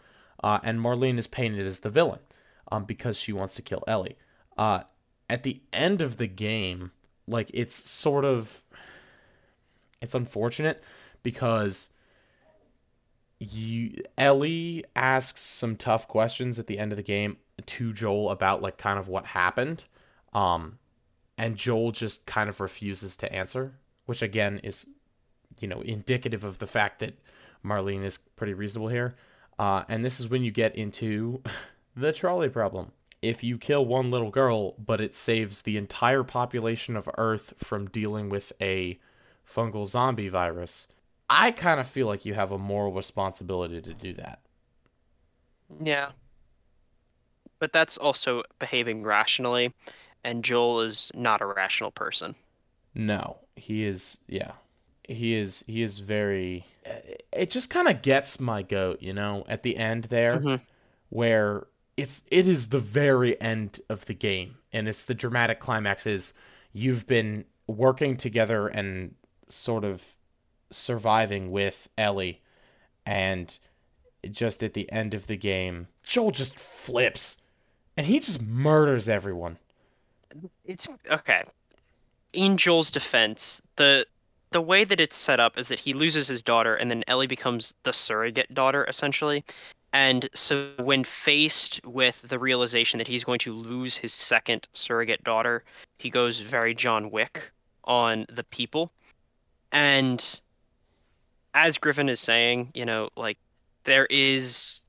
Uh, 0.43 0.59
and 0.63 0.79
Marlene 0.79 1.17
is 1.17 1.27
painted 1.27 1.65
as 1.65 1.79
the 1.79 1.89
villain 1.89 2.19
um, 2.71 2.85
because 2.85 3.17
she 3.17 3.33
wants 3.33 3.55
to 3.55 3.61
kill 3.61 3.83
Ellie. 3.87 4.17
Uh, 4.57 4.83
at 5.29 5.43
the 5.43 5.61
end 5.73 6.01
of 6.01 6.17
the 6.17 6.27
game, 6.27 6.91
like 7.27 7.51
it's 7.53 7.75
sort 7.89 8.25
of 8.25 8.61
it's 10.01 10.15
unfortunate 10.15 10.81
because 11.23 11.89
you 13.39 14.01
Ellie 14.17 14.85
asks 14.95 15.41
some 15.41 15.75
tough 15.75 16.07
questions 16.07 16.57
at 16.57 16.67
the 16.67 16.79
end 16.79 16.91
of 16.91 16.95
the 16.95 17.03
game 17.03 17.37
to 17.65 17.93
Joel 17.93 18.29
about 18.29 18.61
like 18.61 18.77
kind 18.77 18.97
of 18.97 19.07
what 19.07 19.27
happened. 19.27 19.85
Um 20.33 20.79
and 21.37 21.55
Joel 21.55 21.91
just 21.91 22.25
kind 22.25 22.49
of 22.49 22.59
refuses 22.59 23.15
to 23.17 23.31
answer, 23.31 23.73
which 24.05 24.21
again 24.21 24.59
is 24.63 24.87
you 25.59 25.67
know 25.67 25.81
indicative 25.81 26.43
of 26.43 26.59
the 26.59 26.67
fact 26.67 26.99
that 26.99 27.15
Marlene 27.63 28.03
is 28.03 28.17
pretty 28.17 28.53
reasonable 28.53 28.87
here. 28.87 29.15
Uh 29.59 29.83
and 29.89 30.03
this 30.05 30.19
is 30.19 30.27
when 30.29 30.43
you 30.43 30.51
get 30.51 30.75
into 30.75 31.41
the 31.95 32.13
trolley 32.13 32.49
problem. 32.49 32.91
If 33.21 33.43
you 33.43 33.57
kill 33.57 33.85
one 33.85 34.11
little 34.11 34.29
girl, 34.29 34.73
but 34.77 35.01
it 35.01 35.15
saves 35.15 35.63
the 35.63 35.77
entire 35.77 36.23
population 36.23 36.95
of 36.95 37.09
Earth 37.17 37.53
from 37.57 37.89
dealing 37.89 38.29
with 38.29 38.53
a 38.61 38.99
fungal 39.51 39.87
zombie 39.87 40.29
virus, 40.29 40.87
I 41.29 41.51
kind 41.51 41.79
of 41.79 41.87
feel 41.87 42.07
like 42.07 42.25
you 42.25 42.35
have 42.35 42.51
a 42.51 42.57
moral 42.59 42.93
responsibility 42.93 43.81
to 43.81 43.93
do 43.93 44.13
that. 44.15 44.39
yeah. 45.83 46.11
But 47.59 47.71
that's 47.71 47.97
also 47.97 48.41
behaving 48.59 49.03
rationally, 49.03 49.73
and 50.23 50.43
Joel 50.43 50.81
is 50.81 51.11
not 51.13 51.41
a 51.41 51.45
rational 51.45 51.91
person. 51.91 52.35
No, 52.93 53.37
he 53.55 53.85
is. 53.85 54.17
Yeah, 54.27 54.53
he 55.07 55.33
is. 55.35 55.63
He 55.67 55.81
is 55.81 55.99
very. 55.99 56.65
It 57.33 57.49
just 57.49 57.69
kind 57.69 57.87
of 57.87 58.01
gets 58.01 58.39
my 58.39 58.61
goat, 58.61 59.01
you 59.01 59.13
know, 59.13 59.45
at 59.47 59.63
the 59.63 59.77
end 59.77 60.05
there, 60.05 60.37
Mhm. 60.39 60.61
where 61.09 61.67
it's 61.97 62.23
it 62.31 62.47
is 62.47 62.69
the 62.69 62.79
very 62.79 63.39
end 63.41 63.81
of 63.89 64.05
the 64.05 64.13
game, 64.13 64.57
and 64.71 64.87
it's 64.87 65.03
the 65.03 65.13
dramatic 65.15 65.59
climax. 65.59 66.05
Is 66.05 66.33
you've 66.73 67.07
been 67.07 67.45
working 67.67 68.15
together 68.17 68.67
and 68.67 69.15
sort 69.49 69.83
of 69.83 70.03
surviving 70.71 71.51
with 71.51 71.89
Ellie, 71.97 72.41
and 73.05 73.57
just 74.31 74.63
at 74.63 74.73
the 74.73 74.91
end 74.91 75.13
of 75.13 75.27
the 75.27 75.37
game, 75.37 75.87
Joel 76.03 76.31
just 76.31 76.59
flips, 76.59 77.37
and 77.95 78.07
he 78.07 78.19
just 78.19 78.41
murders 78.41 79.07
everyone. 79.09 79.57
It's 80.65 80.87
okay. 81.09 81.43
In 82.33 82.57
Joel's 82.57 82.91
defense, 82.91 83.61
the 83.77 84.05
the 84.51 84.61
way 84.61 84.83
that 84.83 84.99
it's 84.99 85.17
set 85.17 85.39
up 85.39 85.57
is 85.57 85.67
that 85.67 85.79
he 85.79 85.93
loses 85.93 86.27
his 86.27 86.41
daughter 86.41 86.75
and 86.75 86.89
then 86.89 87.03
Ellie 87.07 87.27
becomes 87.27 87.73
the 87.83 87.93
surrogate 87.93 88.53
daughter 88.53 88.85
essentially. 88.87 89.43
And 89.93 90.29
so 90.33 90.71
when 90.77 91.03
faced 91.03 91.85
with 91.85 92.21
the 92.21 92.39
realization 92.39 92.97
that 92.99 93.07
he's 93.07 93.23
going 93.23 93.39
to 93.39 93.53
lose 93.53 93.97
his 93.97 94.13
second 94.13 94.67
surrogate 94.73 95.23
daughter, 95.23 95.63
he 95.97 96.09
goes 96.09 96.39
very 96.39 96.75
John 96.75 97.09
Wick 97.09 97.51
on 97.83 98.25
the 98.29 98.43
people. 98.43 98.91
And 99.71 100.41
as 101.53 101.77
Griffin 101.77 102.09
is 102.09 102.19
saying, 102.19 102.71
you 102.73 102.85
know, 102.85 103.09
like 103.15 103.37
there 103.83 104.07
is 104.09 104.81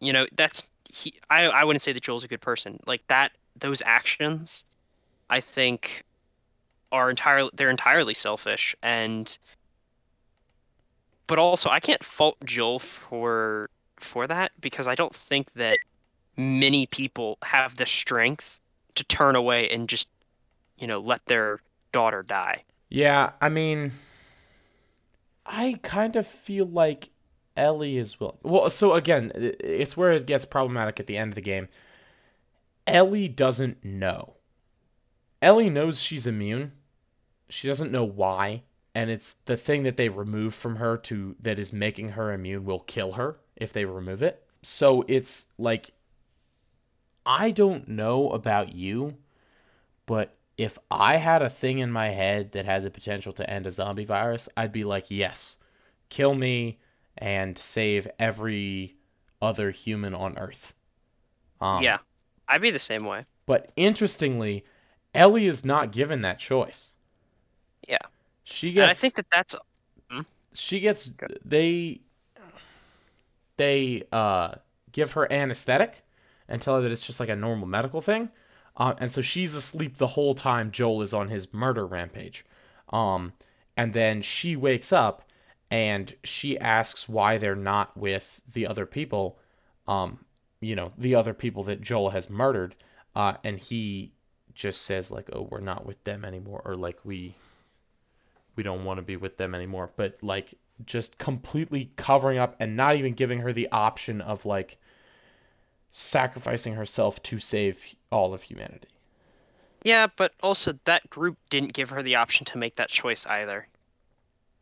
you 0.00 0.12
know, 0.12 0.26
that's 0.34 0.64
he 0.88 1.14
I 1.30 1.46
I 1.46 1.64
wouldn't 1.64 1.82
say 1.82 1.92
that 1.92 2.02
Joel's 2.02 2.24
a 2.24 2.28
good 2.28 2.40
person. 2.40 2.80
Like 2.86 3.06
that 3.08 3.32
those 3.58 3.82
actions 3.84 4.64
I 5.30 5.40
think 5.40 6.04
are 6.92 7.10
entirely 7.10 7.50
they're 7.54 7.70
entirely 7.70 8.14
selfish 8.14 8.76
and 8.82 9.38
but 11.26 11.38
also 11.38 11.70
I 11.70 11.80
can't 11.80 12.04
fault 12.04 12.36
Joel 12.44 12.78
for 12.78 13.70
for 13.96 14.26
that 14.26 14.52
because 14.60 14.86
I 14.86 14.94
don't 14.94 15.14
think 15.14 15.52
that 15.54 15.78
many 16.36 16.86
people 16.86 17.38
have 17.42 17.76
the 17.76 17.86
strength 17.86 18.60
to 18.94 19.04
turn 19.04 19.34
away 19.34 19.68
and 19.70 19.88
just 19.88 20.08
you 20.78 20.86
know 20.86 21.00
let 21.00 21.24
their 21.26 21.60
daughter 21.92 22.22
die. 22.22 22.64
Yeah, 22.88 23.30
I 23.40 23.48
mean, 23.48 23.92
I 25.46 25.78
kind 25.82 26.16
of 26.16 26.26
feel 26.26 26.66
like 26.66 27.08
Ellie 27.56 27.96
is 27.96 28.20
will. 28.20 28.38
Well, 28.42 28.68
so 28.70 28.94
again, 28.94 29.32
it's 29.34 29.96
where 29.96 30.12
it 30.12 30.26
gets 30.26 30.44
problematic 30.44 31.00
at 31.00 31.06
the 31.06 31.16
end 31.16 31.32
of 31.32 31.36
the 31.36 31.40
game. 31.40 31.68
Ellie 32.86 33.28
doesn't 33.28 33.84
know. 33.84 34.34
Ellie 35.40 35.70
knows 35.70 36.00
she's 36.00 36.26
immune. 36.26 36.72
She 37.52 37.68
doesn't 37.68 37.92
know 37.92 38.04
why, 38.04 38.62
and 38.94 39.10
it's 39.10 39.36
the 39.44 39.56
thing 39.56 39.82
that 39.82 39.96
they 39.96 40.08
remove 40.08 40.54
from 40.54 40.76
her 40.76 40.96
to 40.98 41.36
that 41.40 41.58
is 41.58 41.72
making 41.72 42.10
her 42.10 42.32
immune 42.32 42.64
will 42.64 42.80
kill 42.80 43.12
her 43.12 43.38
if 43.56 43.72
they 43.72 43.84
remove 43.84 44.22
it. 44.22 44.46
So 44.62 45.04
it's 45.08 45.46
like 45.58 45.92
I 47.24 47.50
don't 47.50 47.88
know 47.88 48.30
about 48.30 48.74
you, 48.74 49.16
but 50.06 50.36
if 50.56 50.78
I 50.90 51.16
had 51.16 51.42
a 51.42 51.50
thing 51.50 51.78
in 51.78 51.90
my 51.90 52.08
head 52.08 52.52
that 52.52 52.64
had 52.64 52.82
the 52.82 52.90
potential 52.90 53.32
to 53.34 53.48
end 53.48 53.66
a 53.66 53.70
zombie 53.70 54.04
virus, 54.04 54.48
I'd 54.56 54.72
be 54.72 54.84
like, 54.84 55.10
yes, 55.10 55.58
kill 56.08 56.34
me 56.34 56.78
and 57.16 57.56
save 57.56 58.08
every 58.18 58.96
other 59.40 59.70
human 59.70 60.14
on 60.14 60.38
Earth. 60.38 60.74
Um, 61.60 61.82
yeah. 61.82 61.98
I'd 62.48 62.60
be 62.60 62.70
the 62.70 62.78
same 62.78 63.04
way. 63.04 63.22
But 63.46 63.72
interestingly, 63.76 64.64
Ellie 65.14 65.46
is 65.46 65.64
not 65.64 65.92
given 65.92 66.22
that 66.22 66.38
choice. 66.38 66.91
Yeah. 67.88 67.98
She 68.44 68.70
And 68.78 68.90
I 68.90 68.94
think 68.94 69.14
that 69.14 69.30
that's 69.30 69.56
she 70.54 70.80
gets. 70.80 71.10
They. 71.44 72.00
They 73.58 74.04
uh 74.10 74.56
give 74.92 75.12
her 75.12 75.30
anesthetic 75.32 76.02
and 76.48 76.60
tell 76.60 76.76
her 76.76 76.82
that 76.82 76.92
it's 76.92 77.06
just 77.06 77.20
like 77.20 77.28
a 77.28 77.36
normal 77.36 77.66
medical 77.66 78.00
thing. 78.00 78.30
Uh, 78.76 78.94
and 78.98 79.10
so 79.10 79.20
she's 79.20 79.54
asleep 79.54 79.96
the 79.96 80.08
whole 80.08 80.34
time 80.34 80.70
Joel 80.70 81.02
is 81.02 81.12
on 81.12 81.28
his 81.28 81.52
murder 81.52 81.86
rampage. 81.86 82.44
Um, 82.90 83.32
and 83.76 83.92
then 83.92 84.22
she 84.22 84.56
wakes 84.56 84.92
up 84.92 85.28
and 85.70 86.14
she 86.24 86.58
asks 86.58 87.08
why 87.08 87.38
they're 87.38 87.54
not 87.54 87.96
with 87.96 88.40
the 88.50 88.66
other 88.66 88.84
people, 88.86 89.38
um, 89.86 90.24
you 90.60 90.74
know, 90.74 90.92
the 90.98 91.14
other 91.14 91.32
people 91.34 91.62
that 91.64 91.80
Joel 91.80 92.10
has 92.10 92.28
murdered. 92.28 92.74
Uh, 93.14 93.34
and 93.44 93.58
he 93.58 94.12
just 94.54 94.82
says 94.82 95.10
like, 95.10 95.28
"Oh, 95.32 95.48
we're 95.50 95.60
not 95.60 95.86
with 95.86 96.02
them 96.04 96.24
anymore," 96.24 96.62
or 96.64 96.76
like 96.76 97.04
we 97.04 97.34
we 98.56 98.62
don't 98.62 98.84
want 98.84 98.98
to 98.98 99.02
be 99.02 99.16
with 99.16 99.36
them 99.36 99.54
anymore. 99.54 99.90
But 99.96 100.18
like 100.22 100.54
just 100.84 101.18
completely 101.18 101.90
covering 101.96 102.38
up 102.38 102.56
and 102.58 102.76
not 102.76 102.96
even 102.96 103.14
giving 103.14 103.40
her 103.40 103.52
the 103.52 103.68
option 103.70 104.20
of 104.20 104.44
like 104.44 104.78
sacrificing 105.90 106.74
herself 106.74 107.22
to 107.24 107.38
save 107.38 107.84
all 108.10 108.32
of 108.34 108.42
humanity. 108.44 108.88
Yeah, 109.84 110.06
but 110.16 110.32
also 110.42 110.78
that 110.84 111.08
group 111.10 111.36
didn't 111.50 111.72
give 111.72 111.90
her 111.90 112.02
the 112.02 112.14
option 112.16 112.44
to 112.46 112.58
make 112.58 112.76
that 112.76 112.88
choice 112.88 113.26
either. 113.26 113.66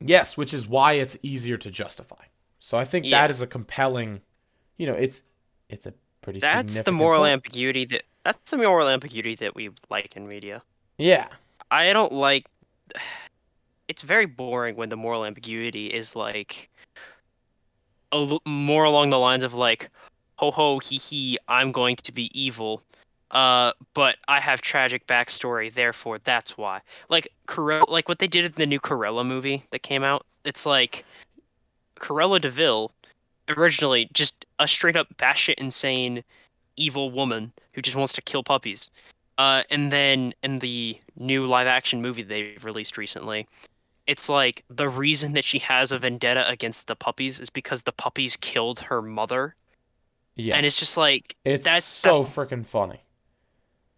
Yes, 0.01 0.37
which 0.37 0.55
is 0.55 0.67
why 0.67 0.95
it's 0.95 1.19
easier 1.23 1.59
to 1.59 1.71
justify. 1.71 2.25
So 2.59 2.79
I 2.79 2.85
think 2.85 3.07
Yeah. 3.07 3.21
that 3.23 3.31
is 3.31 3.41
a 3.41 3.47
compelling, 3.47 4.23
you 4.77 4.87
know, 4.87 4.95
it's 4.95 5.23
it's 5.69 5.87
a 5.87 5.95
pretty 6.21 6.41
That's 6.41 6.81
the 6.81 6.91
moral 6.93 7.21
point. 7.21 7.33
ambiguity 7.33 7.85
that 7.87 8.03
that's 8.25 8.51
the 8.51 8.57
moral 8.59 8.89
ambiguity 8.89 9.35
that 9.37 9.55
we 9.55 9.71
like 9.89 10.17
in 10.17 10.27
media. 10.27 10.63
Yeah. 10.99 11.29
I 11.71 11.93
don't 11.93 12.13
like. 12.13 12.47
It's 13.91 14.03
very 14.03 14.27
boring 14.27 14.77
when 14.77 14.89
the 14.89 14.97
moral 14.97 15.25
ambiguity 15.25 15.89
is 15.89 16.15
like 16.15 16.71
a 18.13 18.39
more 18.47 18.85
along 18.85 19.11
the 19.11 19.19
lines 19.19 19.43
of 19.43 19.53
like, 19.53 19.91
ho 20.37 20.53
ho 20.53 20.79
he 20.79 20.97
he 20.97 21.41
I'm 21.49 21.73
going 21.73 21.97
to 21.97 22.13
be 22.13 22.31
evil, 22.33 22.85
uh, 23.33 23.73
but 23.93 24.17
I 24.29 24.39
have 24.39 24.61
tragic 24.61 25.09
backstory, 25.09 25.75
therefore 25.75 26.21
that's 26.23 26.57
why. 26.57 26.83
Like 27.09 27.27
Cruella, 27.49 27.89
like 27.89 28.09
what 28.09 28.21
they 28.21 28.29
did 28.29 28.45
in 28.45 28.53
the 28.53 28.67
new 28.67 28.79
Cruella 28.79 29.27
movie 29.27 29.65
that 29.71 29.83
came 29.83 30.05
out. 30.05 30.25
It's 30.45 30.65
like 30.65 31.05
Cruella 31.99 32.41
de 32.41 32.49
Vil, 32.49 32.93
originally 33.49 34.09
just 34.13 34.47
a 34.61 34.69
straight 34.69 34.95
up 34.95 35.09
batshit 35.17 35.55
insane 35.55 36.23
evil 36.77 37.11
woman 37.11 37.53
who 37.73 37.83
just 37.83 37.97
wants 37.97 38.13
to 38.13 38.23
kill 38.23 38.45
puppies. 38.45 38.89
Uh, 39.37 39.65
and 39.69 39.91
then 39.91 40.33
in 40.45 40.61
the 40.61 40.97
new 41.17 41.45
live 41.47 41.67
action 41.67 42.01
movie 42.03 42.23
they've 42.23 42.65
released 42.65 42.97
recently, 42.97 43.49
it's 44.11 44.29
like 44.29 44.65
the 44.69 44.89
reason 44.89 45.35
that 45.35 45.45
she 45.45 45.61
has 45.61 45.93
a 45.93 45.99
vendetta 46.01 46.49
against 46.51 46.89
the 46.89 46.97
puppies 46.97 47.39
is 47.39 47.49
because 47.49 47.83
the 47.83 47.93
puppies 47.93 48.37
killed 48.37 48.81
her 48.81 49.01
mother. 49.01 49.55
Yes. 50.35 50.57
And 50.57 50.67
it's 50.67 50.81
just 50.81 50.97
like 50.97 51.37
it's 51.45 51.65
that's 51.65 51.87
so 51.87 52.25
freaking 52.25 52.67
funny. 52.67 52.99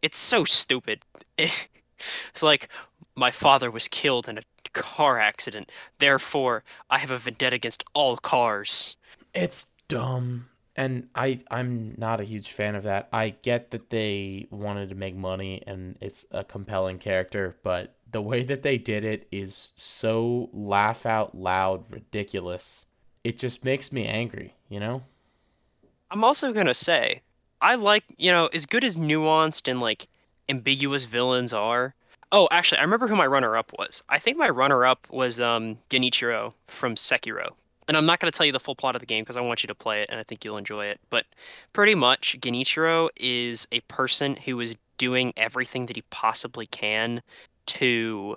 it's 0.02 0.18
so 0.18 0.44
stupid. 0.44 1.02
it's 1.38 2.42
like 2.42 2.68
my 3.16 3.30
father 3.30 3.70
was 3.70 3.88
killed 3.88 4.28
in 4.28 4.36
a 4.36 4.42
car 4.74 5.18
accident, 5.18 5.72
therefore 5.96 6.62
I 6.90 6.98
have 6.98 7.10
a 7.10 7.16
vendetta 7.16 7.56
against 7.56 7.82
all 7.94 8.18
cars. 8.18 8.98
It's 9.32 9.64
dumb. 9.88 10.50
And 10.76 11.08
I 11.14 11.40
I'm 11.50 11.94
not 11.96 12.20
a 12.20 12.24
huge 12.24 12.52
fan 12.52 12.74
of 12.74 12.82
that. 12.82 13.08
I 13.14 13.30
get 13.30 13.70
that 13.70 13.88
they 13.88 14.46
wanted 14.50 14.90
to 14.90 14.94
make 14.94 15.16
money 15.16 15.62
and 15.66 15.96
it's 16.02 16.26
a 16.30 16.44
compelling 16.44 16.98
character, 16.98 17.56
but 17.62 17.94
the 18.12 18.22
way 18.22 18.42
that 18.44 18.62
they 18.62 18.78
did 18.78 19.04
it 19.04 19.26
is 19.32 19.72
so 19.74 20.50
laugh 20.52 21.04
out 21.04 21.34
loud 21.34 21.84
ridiculous. 21.90 22.86
It 23.24 23.38
just 23.38 23.64
makes 23.64 23.90
me 23.90 24.06
angry, 24.06 24.54
you 24.68 24.78
know? 24.78 25.02
I'm 26.10 26.24
also 26.24 26.52
gonna 26.52 26.74
say, 26.74 27.22
I 27.60 27.76
like 27.76 28.04
you 28.18 28.30
know 28.30 28.46
as 28.48 28.66
good 28.66 28.84
as 28.84 28.96
nuanced 28.96 29.68
and 29.68 29.80
like 29.80 30.06
ambiguous 30.48 31.04
villains 31.04 31.52
are. 31.52 31.94
Oh, 32.30 32.48
actually, 32.50 32.78
I 32.78 32.82
remember 32.82 33.08
who 33.08 33.16
my 33.16 33.26
runner-up 33.26 33.72
was. 33.78 34.02
I 34.08 34.18
think 34.18 34.36
my 34.36 34.48
runner-up 34.48 35.06
was 35.10 35.40
um 35.40 35.78
Genichiro 35.90 36.52
from 36.68 36.96
Sekiro. 36.96 37.50
And 37.88 37.96
I'm 37.96 38.06
not 38.06 38.20
gonna 38.20 38.30
tell 38.30 38.46
you 38.46 38.52
the 38.52 38.60
full 38.60 38.74
plot 38.74 38.94
of 38.94 39.00
the 39.00 39.06
game 39.06 39.22
because 39.22 39.36
I 39.38 39.40
want 39.40 39.62
you 39.62 39.68
to 39.68 39.74
play 39.74 40.02
it 40.02 40.10
and 40.10 40.20
I 40.20 40.22
think 40.22 40.44
you'll 40.44 40.58
enjoy 40.58 40.86
it. 40.86 41.00
But 41.08 41.24
pretty 41.72 41.94
much, 41.94 42.38
Genichiro 42.40 43.08
is 43.16 43.66
a 43.72 43.80
person 43.80 44.36
who 44.36 44.60
is 44.60 44.76
doing 44.98 45.32
everything 45.36 45.86
that 45.86 45.96
he 45.96 46.02
possibly 46.10 46.66
can 46.66 47.22
to 47.66 48.36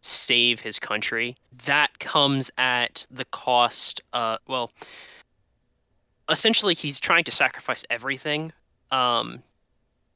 save 0.00 0.60
his 0.60 0.78
country. 0.78 1.36
That 1.64 1.98
comes 1.98 2.50
at 2.58 3.06
the 3.10 3.24
cost. 3.26 4.02
Uh, 4.12 4.38
well 4.46 4.70
essentially 6.28 6.74
he's 6.74 7.00
trying 7.00 7.24
to 7.24 7.32
sacrifice 7.32 7.84
everything 7.90 8.52
um 8.90 9.42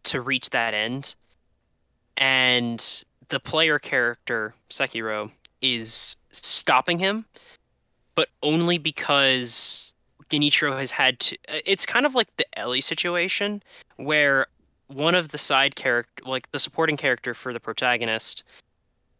to 0.03 0.21
reach 0.21 0.51
that 0.51 0.75
end 0.75 1.15
and 2.17 3.05
the 3.29 3.41
player 3.41 3.79
character 3.79 4.55
Sekiro 4.71 5.31
is 5.61 6.17
stopping 6.33 6.99
him 6.99 7.25
but 8.15 8.29
only 8.43 8.79
because 8.79 9.93
Genichiro 10.31 10.77
has 10.79 10.91
had 10.91 11.19
to 11.21 11.37
it's 11.49 11.87
kind 11.87 12.07
of 12.07 12.15
like 12.15 12.29
the 12.37 12.59
Ellie 12.59 12.81
situation 12.81 13.63
where 13.97 14.47
one 14.93 15.15
of 15.15 15.29
the 15.29 15.39
side 15.39 15.75
character 15.77 16.23
like 16.27 16.51
the 16.51 16.59
supporting 16.59 16.97
character 16.97 17.35
for 17.35 17.53
the 17.53 17.61
protagonist 17.61 18.43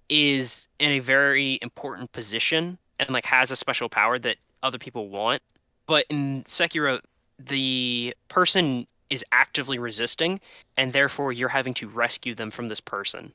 is 0.09 0.67
in 0.79 0.91
a 0.93 0.99
very 0.99 1.59
important 1.63 2.11
position 2.13 2.77
and 2.99 3.11
like 3.11 3.25
has 3.25 3.51
a 3.51 3.57
special 3.57 3.89
power 3.89 4.19
that 4.19 4.37
other 4.63 4.79
people 4.79 5.09
want 5.09 5.43
but 5.91 6.07
in 6.09 6.45
Sekiro, 6.45 7.01
the 7.41 8.15
person 8.29 8.87
is 9.11 9.25
actively 9.33 9.81
resisting, 9.81 10.41
and 10.77 10.93
therefore 10.93 11.33
you're 11.33 11.49
having 11.49 11.75
to 11.75 11.89
rescue 11.89 12.33
them 12.37 12.53
from 12.53 12.69
this 12.69 12.79
person. 12.79 13.33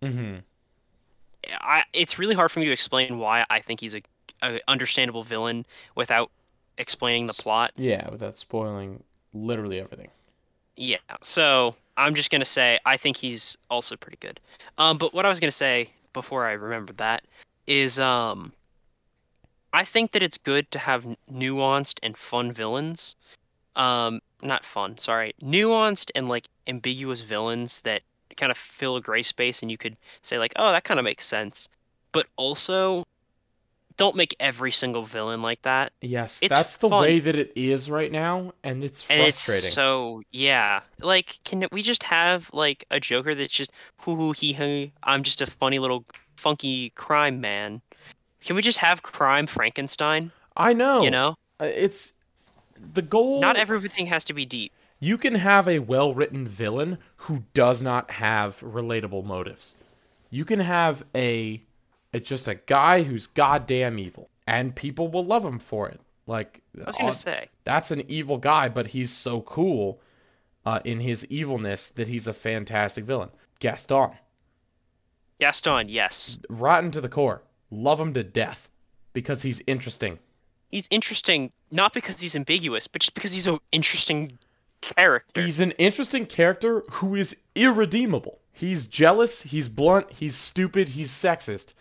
Mhm. 0.00 0.42
I, 1.60 1.82
it's 1.92 2.16
really 2.16 2.36
hard 2.36 2.52
for 2.52 2.60
me 2.60 2.66
to 2.66 2.72
explain 2.72 3.18
why 3.18 3.44
I 3.50 3.58
think 3.58 3.80
he's 3.80 3.96
a, 3.96 4.02
a 4.44 4.60
understandable 4.68 5.24
villain 5.24 5.66
without 5.96 6.30
explaining 6.78 7.26
the 7.26 7.32
plot. 7.32 7.72
Yeah, 7.74 8.08
without 8.10 8.38
spoiling 8.38 9.02
literally 9.34 9.80
everything. 9.80 10.10
Yeah, 10.78 10.98
so 11.22 11.74
I'm 11.96 12.14
just 12.14 12.30
gonna 12.30 12.44
say 12.44 12.78
I 12.86 12.98
think 12.98 13.16
he's 13.16 13.58
also 13.68 13.96
pretty 13.96 14.18
good. 14.20 14.38
Um, 14.78 14.96
but 14.96 15.12
what 15.12 15.26
I 15.26 15.28
was 15.28 15.40
gonna 15.40 15.50
say 15.50 15.90
before 16.12 16.46
I 16.46 16.52
remembered 16.52 16.98
that 16.98 17.24
is 17.66 17.98
um, 17.98 18.52
I 19.72 19.84
think 19.84 20.12
that 20.12 20.22
it's 20.22 20.38
good 20.38 20.70
to 20.70 20.78
have 20.78 21.04
nuanced 21.30 21.98
and 22.04 22.16
fun 22.16 22.52
villains. 22.52 23.16
Um, 23.74 24.20
not 24.40 24.64
fun, 24.64 24.98
sorry, 24.98 25.34
nuanced 25.42 26.12
and 26.14 26.28
like 26.28 26.46
ambiguous 26.68 27.22
villains 27.22 27.80
that 27.80 28.02
kind 28.36 28.52
of 28.52 28.56
fill 28.56 28.94
a 28.94 29.00
gray 29.00 29.24
space, 29.24 29.62
and 29.62 29.70
you 29.72 29.78
could 29.78 29.96
say 30.22 30.38
like, 30.38 30.52
oh, 30.54 30.70
that 30.70 30.84
kind 30.84 31.00
of 31.00 31.04
makes 31.04 31.26
sense. 31.26 31.68
But 32.12 32.28
also, 32.36 33.04
don't 33.98 34.16
make 34.16 34.34
every 34.40 34.72
single 34.72 35.02
villain 35.04 35.42
like 35.42 35.60
that. 35.62 35.92
Yes, 36.00 36.40
It's 36.42 36.54
that's 36.56 36.76
the 36.76 36.88
fun. 36.88 37.02
way 37.02 37.20
that 37.20 37.36
it 37.36 37.52
is 37.54 37.90
right 37.90 38.10
now, 38.10 38.54
and 38.64 38.82
it's 38.82 39.04
And 39.10 39.20
it's 39.20 39.38
so 39.74 40.22
yeah. 40.32 40.80
Like, 41.00 41.38
can 41.44 41.66
we 41.70 41.82
just 41.82 42.02
have 42.04 42.48
like 42.54 42.84
a 42.90 42.98
Joker 42.98 43.34
that's 43.34 43.52
just 43.52 43.70
hoo 44.00 44.16
hoo 44.16 44.32
hee 44.32 44.54
hee? 44.54 44.92
I'm 45.02 45.22
just 45.22 45.42
a 45.42 45.46
funny 45.46 45.78
little 45.78 46.04
funky 46.36 46.90
crime 46.90 47.40
man. 47.42 47.82
Can 48.42 48.56
we 48.56 48.62
just 48.62 48.78
have 48.78 49.02
crime 49.02 49.46
Frankenstein? 49.46 50.32
I 50.56 50.72
know. 50.72 51.02
You 51.02 51.10
know, 51.10 51.34
Uh, 51.60 51.64
it's 51.66 52.12
the 52.94 53.02
goal. 53.02 53.40
not 53.40 53.56
everything 53.56 54.06
has 54.06 54.24
to 54.24 54.32
be 54.32 54.46
deep. 54.46 54.72
You 55.00 55.18
can 55.18 55.36
have 55.36 55.68
a 55.68 55.78
well-written 55.80 56.48
villain 56.48 56.98
who 57.18 57.44
does 57.54 57.82
not 57.82 58.10
have 58.12 58.58
relatable 58.60 59.24
motives. 59.24 59.76
You 60.30 60.44
can 60.44 60.58
have 60.60 61.04
a, 61.14 61.62
a 62.12 62.20
just 62.20 62.48
a 62.48 62.54
guy 62.54 63.02
who's 63.02 63.26
goddamn 63.26 63.98
evil, 63.98 64.30
and 64.46 64.74
people 64.74 65.08
will 65.08 65.24
love 65.24 65.44
him 65.44 65.58
for 65.58 65.88
it. 65.88 66.00
Like 66.26 66.62
I 66.80 66.84
was 66.84 66.96
gonna 66.96 67.10
uh, 67.10 67.12
say, 67.12 67.48
that's 67.64 67.90
an 67.90 68.02
evil 68.08 68.38
guy, 68.38 68.68
but 68.68 68.88
he's 68.88 69.10
so 69.10 69.40
cool 69.42 70.00
uh, 70.66 70.80
in 70.84 71.00
his 71.00 71.24
evilness 71.26 71.88
that 71.88 72.08
he's 72.08 72.26
a 72.26 72.32
fantastic 72.32 73.04
villain. 73.04 73.30
Gaston, 73.60 74.12
Gaston. 75.40 75.88
Yes, 75.88 76.38
rotten 76.48 76.90
to 76.92 77.00
the 77.00 77.08
core, 77.08 77.42
love 77.70 78.00
him 78.00 78.14
to 78.14 78.22
death 78.22 78.68
because 79.12 79.42
he's 79.42 79.60
interesting. 79.66 80.18
he's 80.70 80.88
interesting 80.90 81.50
not 81.70 81.92
because 81.92 82.20
he's 82.20 82.36
ambiguous, 82.36 82.86
but 82.86 83.00
just 83.02 83.14
because 83.14 83.32
he's 83.32 83.46
an 83.46 83.58
interesting 83.72 84.38
character. 84.80 85.42
He's 85.42 85.60
an 85.60 85.72
interesting 85.72 86.26
character 86.26 86.82
who 86.92 87.14
is 87.14 87.36
irredeemable. 87.54 88.38
He's 88.52 88.86
jealous, 88.86 89.42
he's 89.42 89.68
blunt, 89.68 90.12
he's 90.12 90.34
stupid, 90.34 90.90
he's 90.90 91.10
sexist, 91.10 91.74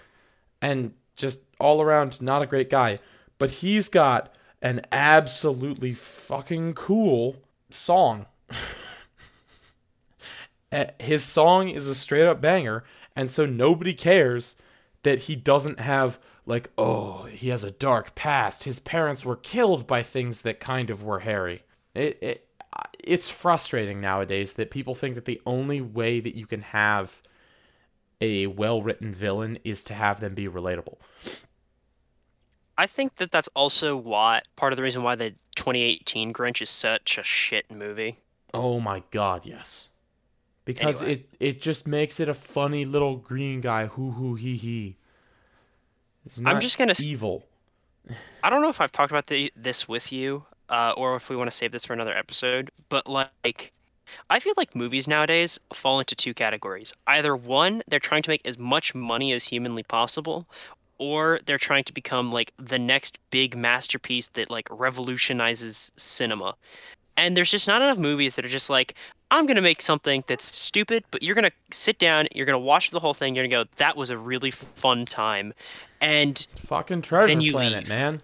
and 0.61 0.93
just 1.15 1.39
all 1.59 1.81
around 1.81 2.21
not 2.21 2.41
a 2.41 2.47
great 2.47 2.69
guy. 2.69 2.99
But 3.37 3.51
he's 3.51 3.89
got 3.89 4.33
an 4.61 4.81
absolutely 4.91 5.93
fucking 5.93 6.73
cool 6.73 7.37
song. 7.69 8.25
Eh, 10.71 10.87
His 10.99 11.23
song 11.23 11.69
is 11.69 11.87
a 11.87 11.95
straight 11.95 12.25
up 12.27 12.41
banger, 12.41 12.83
and 13.15 13.31
so 13.31 13.45
nobody 13.45 13.93
cares 13.93 14.55
that 15.03 15.19
he 15.21 15.35
doesn't 15.35 15.79
have 15.79 16.19
like 16.45 16.69
oh 16.77 17.23
he 17.23 17.49
has 17.49 17.63
a 17.63 17.71
dark 17.71 18.15
past. 18.15 18.63
His 18.63 18.79
parents 18.79 19.23
were 19.25 19.35
killed 19.35 19.87
by 19.87 20.03
things 20.03 20.41
that 20.41 20.59
kind 20.59 20.89
of 20.89 21.03
were 21.03 21.19
hairy. 21.19 21.63
It, 21.95 22.17
it 22.21 22.49
it's 22.99 23.29
frustrating 23.29 24.01
nowadays 24.01 24.53
that 24.53 24.69
people 24.69 24.93
think 24.93 25.15
that 25.15 25.25
the 25.25 25.41
only 25.45 25.81
way 25.81 26.19
that 26.19 26.35
you 26.35 26.45
can 26.45 26.61
have 26.61 27.21
a 28.21 28.47
well-written 28.47 29.13
villain 29.13 29.59
is 29.63 29.83
to 29.85 29.93
have 29.93 30.19
them 30.19 30.33
be 30.33 30.47
relatable. 30.47 30.97
I 32.77 32.87
think 32.87 33.15
that 33.15 33.31
that's 33.31 33.49
also 33.55 33.95
why 33.95 34.41
part 34.55 34.71
of 34.73 34.77
the 34.77 34.83
reason 34.83 35.03
why 35.03 35.15
the 35.15 35.31
2018 35.55 36.31
Grinch 36.33 36.61
is 36.61 36.69
such 36.69 37.17
a 37.17 37.23
shit 37.23 37.71
movie. 37.71 38.17
Oh 38.53 38.79
my 38.79 39.03
god, 39.11 39.45
yes. 39.45 39.89
because 40.65 41.01
Anyway. 41.01 41.25
it 41.39 41.55
it 41.57 41.61
just 41.61 41.87
makes 41.87 42.19
it 42.19 42.29
a 42.29 42.33
funny 42.33 42.85
little 42.85 43.15
green 43.17 43.61
guy 43.61 43.87
hoo 43.87 44.11
hoo 44.11 44.35
hee 44.35 44.57
hee. 44.57 44.97
It's 46.25 46.39
not 46.39 46.61
just 46.61 46.77
gonna 46.77 46.93
evil. 46.99 47.45
I 48.43 48.49
don't 48.49 48.61
know 48.61 48.69
if 48.69 48.79
I've 48.79 48.91
talked 48.91 49.11
about 49.11 49.27
the, 49.27 49.51
this 49.55 49.87
with 49.87 50.11
you, 50.11 50.45
uh, 50.69 50.93
or 50.95 51.15
if 51.15 51.29
we 51.29 51.35
want 51.35 51.49
to 51.51 51.55
save 51.55 51.71
this 51.71 51.85
for 51.85 51.93
another 51.93 52.15
episode, 52.15 52.71
but 52.89 53.07
like, 53.07 53.73
I 54.29 54.39
feel 54.39 54.53
like 54.57 54.75
movies 54.75 55.07
nowadays 55.07 55.59
fall 55.73 55.99
into 55.99 56.15
two 56.15 56.33
categories. 56.33 56.93
Either 57.05 57.35
one, 57.35 57.83
they're 57.87 57.99
trying 57.99 58.23
to 58.23 58.29
make 58.29 58.45
as 58.45 58.57
much 58.57 58.95
money 58.95 59.33
as 59.33 59.45
humanly 59.45 59.83
possible, 59.83 60.47
or 60.97 61.39
they're 61.45 61.57
trying 61.57 61.83
to 61.85 61.93
become 61.93 62.29
like 62.29 62.53
the 62.57 62.79
next 62.79 63.19
big 63.29 63.55
masterpiece 63.55 64.27
that 64.29 64.49
like 64.49 64.67
revolutionizes 64.71 65.91
cinema. 65.95 66.55
And 67.15 67.35
there's 67.35 67.51
just 67.51 67.67
not 67.67 67.81
enough 67.81 67.97
movies 67.97 68.35
that 68.35 68.45
are 68.45 68.49
just 68.49 68.69
like, 68.69 68.93
I'm 69.29 69.45
gonna 69.45 69.61
make 69.61 69.81
something 69.81 70.23
that's 70.27 70.45
stupid, 70.45 71.03
but 71.11 71.23
you're 71.23 71.35
gonna 71.35 71.51
sit 71.71 71.99
down, 71.99 72.27
you're 72.33 72.45
gonna 72.45 72.59
watch 72.59 72.91
the 72.91 72.99
whole 72.99 73.13
thing, 73.13 73.35
you're 73.35 73.47
gonna 73.47 73.65
go, 73.65 73.69
that 73.77 73.97
was 73.97 74.09
a 74.09 74.17
really 74.17 74.51
fun 74.51 75.05
time. 75.05 75.53
And 75.99 76.45
Fucking 76.55 77.01
Treasure 77.01 77.51
Planet, 77.51 77.87
leave. 77.87 77.89
man. 77.89 78.21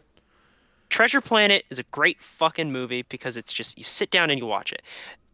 Treasure 0.89 1.21
Planet 1.21 1.65
is 1.71 1.79
a 1.79 1.83
great 1.83 2.21
fucking 2.21 2.71
movie 2.71 3.01
because 3.09 3.35
it's 3.35 3.51
just 3.51 3.79
you 3.79 3.83
sit 3.83 4.11
down 4.11 4.29
and 4.29 4.39
you 4.39 4.45
watch 4.45 4.71
it. 4.71 4.83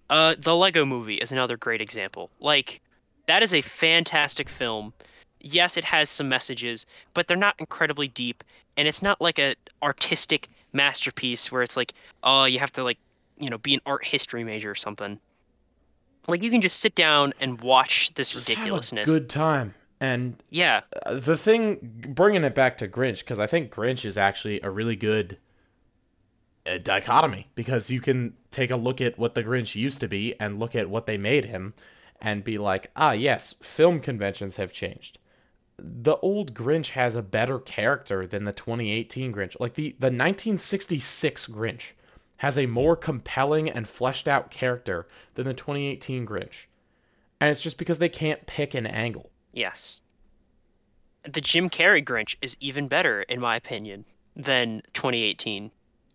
Uh, 0.09 0.35
the 0.39 0.55
Lego 0.55 0.85
Movie 0.85 1.15
is 1.15 1.31
another 1.31 1.57
great 1.57 1.81
example. 1.81 2.29
Like, 2.39 2.81
that 3.27 3.43
is 3.43 3.53
a 3.53 3.61
fantastic 3.61 4.49
film. 4.49 4.93
Yes, 5.39 5.77
it 5.77 5.83
has 5.85 6.09
some 6.09 6.27
messages, 6.29 6.85
but 7.13 7.27
they're 7.27 7.37
not 7.37 7.55
incredibly 7.59 8.07
deep, 8.07 8.43
and 8.75 8.87
it's 8.87 9.01
not 9.01 9.21
like 9.21 9.39
a 9.39 9.55
artistic 9.81 10.47
masterpiece 10.73 11.51
where 11.51 11.61
it's 11.61 11.77
like, 11.77 11.93
oh, 12.23 12.45
you 12.45 12.59
have 12.59 12.71
to 12.73 12.83
like, 12.83 12.97
you 13.37 13.49
know, 13.49 13.57
be 13.57 13.73
an 13.73 13.81
art 13.85 14.05
history 14.05 14.43
major 14.43 14.71
or 14.71 14.75
something. 14.75 15.19
Like, 16.27 16.43
you 16.43 16.51
can 16.51 16.61
just 16.61 16.79
sit 16.79 16.95
down 16.95 17.33
and 17.39 17.61
watch 17.61 18.13
this 18.15 18.31
Just 18.31 18.49
ridiculousness. 18.49 19.07
have 19.07 19.15
a 19.15 19.19
good 19.19 19.29
time. 19.29 19.73
And 20.01 20.35
Yeah, 20.49 20.81
uh, 21.05 21.15
the 21.15 21.35
thing, 21.37 21.77
bringing 22.09 22.43
it 22.43 22.55
back 22.55 22.77
to 22.79 22.87
Grinch, 22.87 23.19
because 23.19 23.39
I 23.39 23.47
think 23.47 23.73
Grinch 23.73 24.05
is 24.05 24.17
actually 24.17 24.61
a 24.61 24.69
really 24.69 24.95
good 24.95 25.37
uh, 26.65 26.77
dichotomy 26.77 27.47
because 27.55 27.89
you 27.89 28.01
can 28.01 28.33
take 28.51 28.71
a 28.71 28.75
look 28.75 29.01
at 29.01 29.17
what 29.17 29.35
the 29.35 29.43
Grinch 29.43 29.75
used 29.75 29.99
to 30.01 30.07
be 30.07 30.35
and 30.39 30.59
look 30.59 30.75
at 30.75 30.89
what 30.89 31.05
they 31.05 31.17
made 31.17 31.45
him 31.45 31.73
and 32.21 32.43
be 32.43 32.57
like, 32.57 32.91
ah, 32.95 33.11
yes, 33.11 33.55
film 33.61 33.99
conventions 33.99 34.57
have 34.57 34.73
changed. 34.73 35.19
The 35.77 36.17
old 36.17 36.53
Grinch 36.53 36.89
has 36.91 37.15
a 37.15 37.21
better 37.21 37.59
character 37.59 38.27
than 38.27 38.43
the 38.43 38.51
2018 38.51 39.33
Grinch. 39.33 39.55
Like 39.59 39.75
the, 39.75 39.95
the 39.99 40.07
1966 40.07 41.47
Grinch 41.47 41.91
has 42.37 42.57
a 42.57 42.65
more 42.65 42.95
compelling 42.95 43.69
and 43.69 43.87
fleshed 43.87 44.27
out 44.27 44.51
character 44.51 45.07
than 45.35 45.45
the 45.45 45.53
2018 45.53 46.25
Grinch. 46.25 46.65
And 47.39 47.49
it's 47.49 47.61
just 47.61 47.77
because 47.77 47.99
they 47.99 48.09
can't 48.09 48.45
pick 48.45 48.73
an 48.73 48.85
angle. 48.85 49.31
yes. 49.53 49.99
The 51.23 51.41
Jim 51.41 51.69
Carrey 51.69 52.03
Grinch 52.03 52.35
is 52.41 52.55
even 52.61 52.87
better, 52.87 53.23
in 53.23 53.41
my 53.41 53.57
opinion, 53.57 54.05
than 54.37 54.81
2018. 54.93 55.69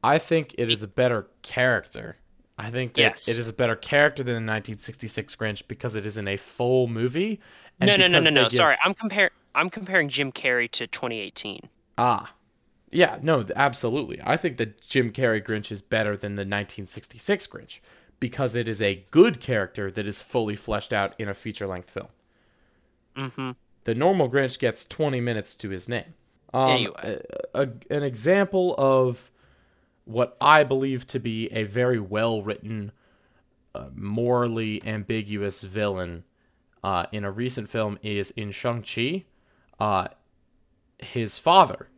I 0.05 0.19
think 0.19 0.55
it 0.59 0.71
is 0.71 0.83
a 0.83 0.87
better 0.89 1.29
character. 1.43 2.17
I 2.59 2.71
think 2.71 2.95
that 2.95 3.01
Yes. 3.01 3.29
it 3.29 3.39
is 3.39 3.49
a 3.49 3.53
better 3.53 3.75
character 3.75 4.23
than 4.23 4.35
the 4.35 4.53
1966 4.53 5.35
Grinch 5.37 5.63
because 5.67 5.95
it 5.97 6.07
isn't 6.07 6.29
a 6.29 6.37
full 6.37 6.87
movie. 6.87 7.41
no, 7.81 7.97
no, 7.97 8.07
no, 8.07 8.21
no, 8.21 8.31
no. 8.31 8.43
give- 8.45 8.53
Sorry, 8.53 8.77
I'm 8.85 8.95
compare 8.95 9.31
I'm 9.57 9.71
comparing 9.71 10.09
Jim 10.09 10.31
Carrey 10.33 10.71
to 10.73 10.87
2018. 10.87 11.69
Ah, 11.99 12.33
yeah, 12.91 13.19
no, 13.23 13.45
absolutely. 13.57 14.21
I 14.25 14.37
think 14.37 14.57
that 14.59 14.81
Jim 14.83 15.11
Carrey 15.13 15.43
Grinch 15.45 15.71
is 15.73 15.81
better 15.83 16.17
than 16.17 16.35
the 16.37 16.43
1966 16.45 17.47
Grinch 17.49 17.79
because 18.21 18.55
it 18.55 18.69
is 18.69 18.81
a 18.83 19.05
good 19.11 19.41
character 19.41 19.91
that 19.91 20.07
is 20.07 20.21
fully 20.21 20.55
fleshed 20.57 20.93
out 20.93 21.15
in 21.19 21.29
a 21.29 21.35
feature-length 21.35 21.91
film. 21.91 22.09
Mm-hmm. 23.17 23.51
The 23.85 23.95
normal 23.95 24.29
Grinch 24.31 24.59
gets 24.59 24.85
20 24.85 25.21
minutes 25.21 25.55
to 25.57 25.71
his 25.71 25.89
name. 25.89 26.15
Um, 26.53 26.71
Anyway. 26.71 27.21
a, 27.55 27.63
a- 27.63 27.95
an 27.97 28.03
example 28.03 28.75
of 28.79 29.31
what 30.05 30.37
I 30.41 30.65
believe 30.65 31.07
to 31.09 31.19
be 31.19 31.49
a 31.53 31.65
very 31.65 31.99
well 31.99 32.43
written, 32.43 32.93
uh, 33.75 33.89
morally 33.95 34.83
ambiguous 34.87 35.63
villain 35.63 36.25
uh, 36.83 37.07
in 37.13 37.25
a 37.25 37.31
recent 37.31 37.69
film 37.69 37.99
is 38.03 38.31
in 38.33 38.51
Shang-Chi. 38.53 39.25
Uh, 39.81 40.09
his 40.99 41.39
father 41.39 41.89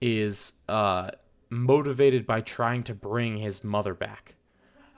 is 0.00 0.52
uh, 0.68 1.10
motivated 1.50 2.26
by 2.26 2.40
trying 2.40 2.82
to 2.84 2.94
bring 2.94 3.38
his 3.38 3.62
mother 3.62 3.94
back. 3.94 4.34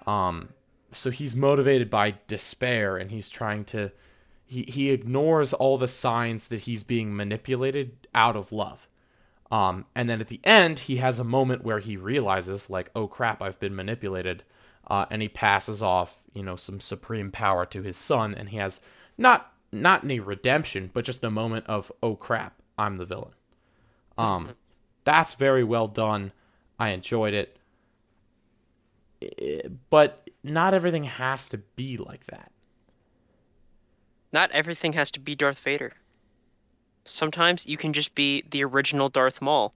Um, 0.07 0.51
so 0.93 1.11
he's 1.11 1.35
motivated 1.35 1.91
by 1.91 2.15
despair 2.27 2.97
and 2.97 3.11
he's 3.11 3.29
trying 3.29 3.65
to 3.67 3.93
he, 4.45 4.65
he 4.69 4.91
ignores 4.91 5.55
all 5.55 5.79
the 5.79 5.89
signs 5.89 6.49
that 6.49 6.63
he's 6.63 6.83
being 6.83 7.17
manipulated 7.17 8.07
out 8.15 8.37
of 8.37 8.53
love. 8.53 8.87
Um, 9.53 9.85
and 9.95 10.09
then 10.09 10.21
at 10.23 10.29
the 10.29 10.41
end, 10.45 10.81
he 10.81 10.97
has 10.97 11.19
a 11.19 11.25
moment 11.25 11.63
where 11.63 11.79
he 11.79 11.97
realizes, 11.97 12.71
like, 12.71 12.91
oh 12.97 13.07
crap, 13.07 13.43
I've 13.43 13.61
been 13.61 13.77
manipulated. 13.77 14.43
Uh, 14.89 15.05
and 15.11 15.23
he 15.23 15.29
passes 15.29 15.83
off, 15.83 16.23
you 16.35 16.43
know, 16.43 16.57
some 16.57 16.81
supreme 16.81 17.31
power 17.31 17.65
to 17.67 17.83
his 17.83 17.97
son, 17.99 18.35
and 18.35 18.49
he 18.49 18.57
has 18.57 18.81
not 19.19 19.53
not 19.71 20.05
any 20.05 20.21
redemption, 20.21 20.91
but 20.93 21.05
just 21.05 21.23
a 21.25 21.31
moment 21.31 21.67
of, 21.67 21.93
oh 22.03 22.17
crap, 22.17 22.61
I'm 22.79 22.97
the 22.97 23.05
villain. 23.05 23.33
Um, 24.19 24.51
that's 25.05 25.35
very 25.35 25.65
well 25.65 25.87
done. 25.89 26.33
I 26.79 26.89
enjoyed 26.91 27.35
it. 27.35 27.57
I- 29.23 29.69
But 29.91 30.29
not 30.43 30.75
everything 30.75 31.05
has 31.05 31.49
to 31.51 31.59
be 31.59 31.97
like 31.97 32.25
that. 32.27 32.51
Not 34.33 34.51
everything 34.53 34.95
has 34.95 35.11
to 35.13 35.21
be 35.21 35.35
Darth 35.35 35.59
Vader. 35.61 35.93
Sometimes 37.05 37.67
you 37.67 37.77
can 37.77 37.93
just 37.93 38.15
be 38.15 38.45
the 38.51 38.65
original 38.65 39.09
Darth 39.09 39.41
Maul 39.43 39.75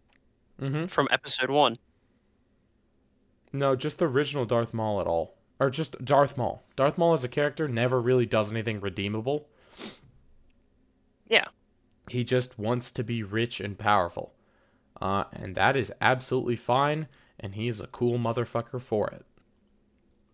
Mm-hmm. 0.61 0.87
from 0.87 1.07
Episode 1.11 1.51
One. 1.51 1.77
No, 3.53 3.77
just 3.77 3.99
the 3.99 4.07
original 4.07 4.45
Darth 4.47 4.73
Maul 4.73 5.01
at 5.01 5.07
all. 5.07 5.35
Or 5.61 5.69
just 5.71 6.03
Darth 6.05 6.37
Maul. 6.37 6.63
Darth 6.77 6.97
Maul 6.99 7.13
as 7.15 7.25
a 7.25 7.29
character 7.29 7.69
never 7.69 8.01
really 8.01 8.27
does 8.27 8.51
anything 8.51 8.81
redeemable. 8.81 9.49
Yeah. 11.29 11.47
He 12.11 12.25
just 12.25 12.59
wants 12.59 12.91
to 12.93 13.05
be 13.05 13.23
rich 13.23 13.61
and 13.61 13.79
powerful. 13.79 14.33
Uh, 15.01 15.25
and 15.33 15.55
that 15.57 15.77
is 15.77 15.93
absolutely 16.01 16.57
fine, 16.57 17.07
and 17.39 17.55
he's 17.55 17.81
a 17.81 17.87
cool 17.87 18.19
motherfucker 18.19 18.81
for 18.81 19.09
it. 19.09 19.27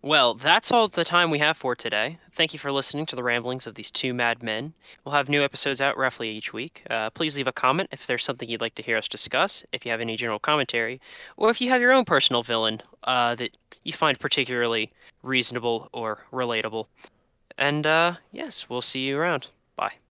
Well, 0.03 0.33
that's 0.33 0.73
all 0.73 0.89
the 0.89 1.05
time 1.05 1.31
we 1.31 1.39
have 1.39 1.55
for 1.55 1.77
today. 1.77 2.17
Thank 2.35 2.51
you 2.51 2.59
for 2.59 2.73
listening 2.73 3.05
to 3.05 3.15
the 3.15 3.23
ramblings 3.23 3.67
of 3.67 3.75
these 3.75 3.89
two 3.89 4.13
mad 4.13 4.43
men. 4.43 4.73
We'll 5.05 5.15
have 5.15 5.29
new 5.29 5.41
episodes 5.41 5.79
out 5.79 5.97
roughly 5.97 6.29
each 6.29 6.51
week. 6.51 6.83
Uh, 6.89 7.09
please 7.09 7.37
leave 7.37 7.47
a 7.47 7.53
comment 7.53 7.87
if 7.93 8.05
there's 8.05 8.25
something 8.25 8.49
you'd 8.49 8.59
like 8.59 8.75
to 8.75 8.83
hear 8.83 8.97
us 8.97 9.07
discuss, 9.07 9.63
if 9.71 9.85
you 9.85 9.91
have 9.91 10.01
any 10.01 10.17
general 10.17 10.39
commentary, 10.39 10.99
or 11.37 11.49
if 11.51 11.61
you 11.61 11.69
have 11.69 11.79
your 11.79 11.93
own 11.93 12.03
personal 12.03 12.43
villain 12.43 12.81
uh, 13.05 13.35
that 13.35 13.55
you 13.85 13.93
find 13.93 14.19
particularly 14.19 14.91
reasonable 15.21 15.87
or 15.93 16.19
relatable. 16.33 16.87
And 17.57 17.87
uh, 17.87 18.15
yes, 18.33 18.69
we'll 18.69 18.81
see 18.81 19.07
you 19.07 19.17
around. 19.17 19.47
Bye. 19.77 19.93